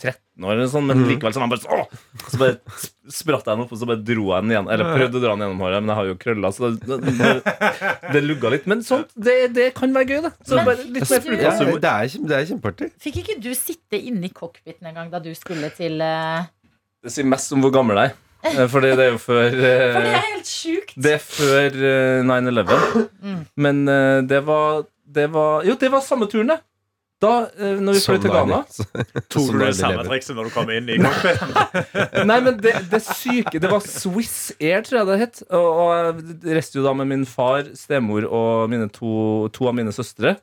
[0.02, 3.54] 13 år, eller sånn, men likevel likevel sånn, jeg bare, så, så bare spratt jeg
[3.54, 4.70] den opp, og så bare dro jeg den igjen.
[4.74, 7.30] Eller prøvde å dra den gjennom håret, men jeg har jo krøller, så det, det,
[8.10, 8.68] det, lugga litt.
[8.70, 10.34] Men sånt, det, det kan være gøy, det.
[10.42, 12.92] Så Men- bare litt mer Ja, Ja, det er, det er kjempeartig.
[13.06, 16.44] Fikk ikke du sitte inne i cockpiten en gang da du skulle til uh...
[17.04, 18.20] Det sier mest om hvor gammel jeg er.
[18.44, 20.94] Eh, Fordi det er jo før eh, For det er helt sjukt!
[21.00, 23.08] Det er før eh, 9-11.
[23.24, 23.42] Mm.
[23.68, 24.86] Men eh, det var
[25.20, 26.60] Det var Jo, det var samme turen, det.
[27.24, 28.58] Da eh, når vi fløy til Sånn Ghana.
[29.32, 31.54] Tok Sånn du det samme trikset når du kom inn i cockpiten?
[32.30, 35.44] Nei, men det, det syke Det var Swiss Air, tror jeg det het.
[35.48, 35.94] Og, og
[36.44, 39.14] jeg reiste jo da med min far, stemor og mine to,
[39.56, 40.36] to av mine søstre.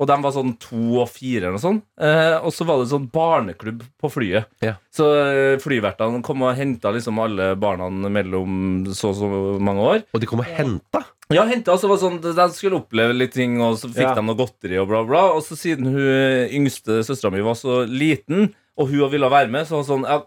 [0.00, 1.84] Og de var sånn to og fire eller noe sånt.
[2.00, 4.48] Eh, og så var det sånn barneklubb på flyet.
[4.64, 4.76] Ja.
[4.94, 9.28] Så eh, flyvertene kom og henta liksom alle barna mellom så og så
[9.62, 10.04] mange år.
[10.14, 11.04] Og de kom og henta.
[11.32, 14.14] Ja, hentet, altså, var sånn, De skulle oppleve litt ting, og så fikk Ja.
[14.18, 14.76] de noe godteri.
[14.80, 19.08] og bla bla Og så siden hun yngste søstera mi var så liten, og hun
[19.12, 20.18] ville være med, så var det sånn ja,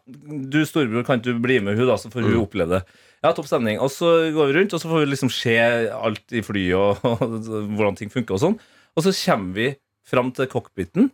[0.49, 2.83] Du storebror, kan ikke du bli med hun da, så får hun oppleve det.
[3.23, 3.79] Ja, topp stemning.
[3.81, 5.57] Og så går vi rundt, og så får vi liksom se
[5.93, 7.39] alt i flyet og, og
[7.77, 8.57] hvordan ting funker og sånn.
[8.95, 9.69] Og så kommer vi
[10.05, 11.09] fram til cockpiten,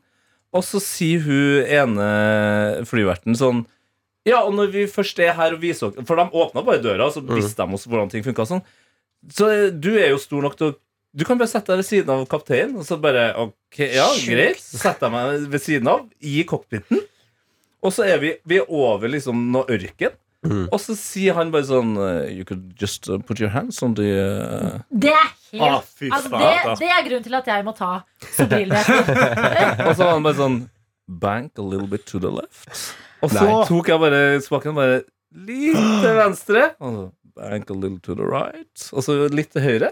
[0.51, 2.07] og så sier hun ene
[2.89, 3.63] flyverten sånn
[4.27, 7.07] ja, og når vi først er her og viser oss, For de åpna bare døra,
[7.07, 8.45] og så visste de oss hvordan ting funka.
[8.45, 8.61] Sånn.
[9.34, 10.77] Så eh, du er jo stor nok til å
[11.11, 14.61] Du kan bare sette deg ved siden av kapteinen, og så bare Ok, ja, greit.
[14.63, 17.01] Så setter jeg meg ved siden av, i cockpiten.
[17.82, 20.13] Og så er vi, vi er over liksom noe ørken.
[20.41, 23.93] Og så sier han bare sånn eh, You could just uh, put your hands on
[23.99, 24.79] the uh...
[24.89, 26.79] Det er helt Ah, fy altså, det, altså.
[26.81, 27.89] det er grunnen til at jeg må ta
[28.39, 29.11] Sobril-leken.
[29.87, 30.59] Og så var han bare sånn
[31.21, 32.93] Bank a little bit to the left.
[33.21, 33.57] Og så Nei.
[33.67, 35.01] tok jeg bare spaken bare
[35.45, 36.69] litt til venstre.
[36.81, 37.03] Og så
[37.35, 38.85] bank a little to the right.
[38.95, 39.91] Og så litt til høyre.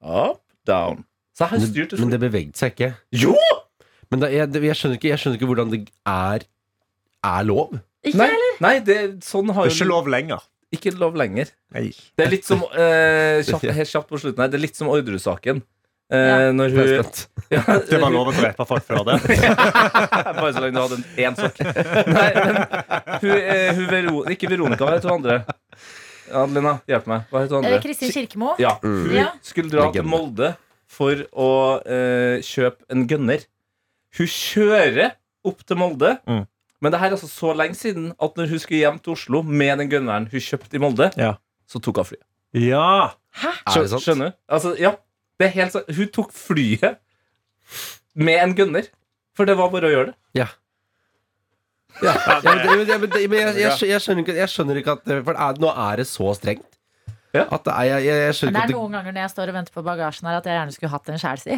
[0.00, 1.04] Up, down.
[1.36, 2.92] Så jeg har Men, styrt men det bevegde seg ikke.
[3.26, 3.34] Jo!
[4.10, 6.46] Men da, jeg, jeg, skjønner ikke, jeg skjønner ikke hvordan det er
[7.20, 7.76] Er lov.
[8.04, 8.54] Ikke Nei, heller.
[8.64, 10.40] nei det, sånn Det har er ikke lov lenger.
[10.72, 11.50] ikke lov lenger.
[11.74, 11.90] Nei.
[12.16, 14.48] Det er litt som eh, kjapt, Helt kjapt på slutten her.
[14.48, 15.60] Det er litt som Orderud-saken.
[16.10, 16.50] Eh, Ja.
[16.56, 17.10] Når hun
[17.54, 19.18] ja, Det var lov å drepe folk før det.
[20.40, 21.60] Bare så lenge du hadde en én sokk.
[21.60, 22.56] Nei, men
[23.20, 25.36] hun, eh, hun Vero, Ikke Veronica, hva heter hun andre?
[26.30, 27.28] Adelina, hjelp meg.
[27.30, 27.82] Hva heter hun Eh, andre?
[27.84, 28.54] Kristin Kirkemo.
[28.62, 29.28] Ja, Hun Ja.
[29.42, 30.54] skulle dra til Molde
[30.90, 31.50] for å
[31.84, 33.44] eh, kjøpe en gønner
[34.18, 35.12] Hun kjører
[35.46, 36.16] opp til Molde.
[36.26, 36.46] Mm.
[36.80, 39.42] Men det her er altså så lenge siden at når hun skulle hjem til Oslo
[39.42, 41.34] med den gunneren hun kjøpte i Molde, Ja.
[41.68, 42.24] så tok hun flyet.
[42.56, 43.10] Ja.
[43.44, 44.02] Er det sant?
[44.02, 44.36] Skjønner du?
[44.48, 44.94] Altså, ja,
[45.38, 45.90] det er helt sant.
[45.96, 46.96] Hun tok flyet
[48.14, 48.88] med en gunner.
[49.36, 50.16] For det var bare å gjøre det.
[50.40, 50.46] Ja.
[52.02, 54.76] Ja, ja, men, det, men, det, men jeg, jeg, skjø- jeg, skjønner ikke, jeg skjønner
[54.80, 56.66] ikke at For er, nå er det så strengt.
[57.34, 57.44] Ja.
[57.52, 59.20] At det er, jeg, jeg, jeg Men skjønner det er ikke at noen ganger når
[59.26, 61.54] jeg står og venter på bagasjen her, at jeg gjerne skulle hatt en sjæl, si.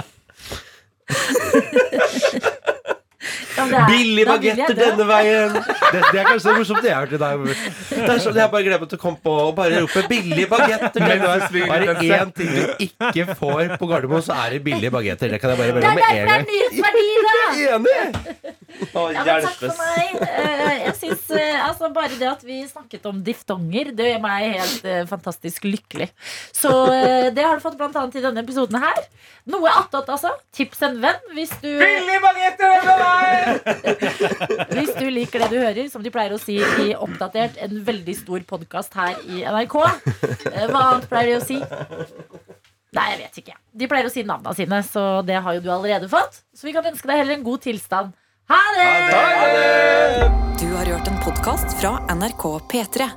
[3.71, 5.53] Ja, Billige bagetter denne veien!
[5.91, 7.45] Det, det er kanskje det morsomste jeg har hørt i dag.
[7.91, 10.47] Det er sånn, Jeg bare gleder meg til å komme på og bare rope 'billige
[10.49, 11.01] bagetter'.
[11.01, 15.29] Er det én ting du ikke får på Gardermoen, så er det billige bagetter.
[15.35, 16.47] Det kan jeg bare melde med en det er gang.
[16.49, 17.35] nyhetsverdiene!
[17.75, 18.55] Enig!
[19.13, 20.21] Ja, men takk for meg.
[20.25, 24.55] Eh, Jeg synes, eh, altså, Bare det at vi snakket om diftonger, det gjør meg
[24.57, 26.09] helt eh, fantastisk lykkelig.
[26.55, 26.69] Så
[27.35, 28.99] det har du fått annet i denne episoden her.
[29.51, 30.31] Noe attåt, altså.
[30.53, 31.69] Tips en venn hvis du,
[34.75, 35.89] hvis du liker det du hører.
[35.91, 39.77] Som de pleier å si i Oppdatert, en veldig stor podkast her i NRK.
[40.71, 41.59] Hva annet pleier de å si?
[42.91, 43.53] Nei, jeg vet ikke.
[43.81, 46.41] De pleier å si navnene sine, så det har jo du allerede fått.
[46.55, 48.11] Så vi kan ønske deg heller en god tilstand.
[48.51, 50.31] Ha det!
[50.59, 53.07] Du har hørt en podkast fra NRK P3.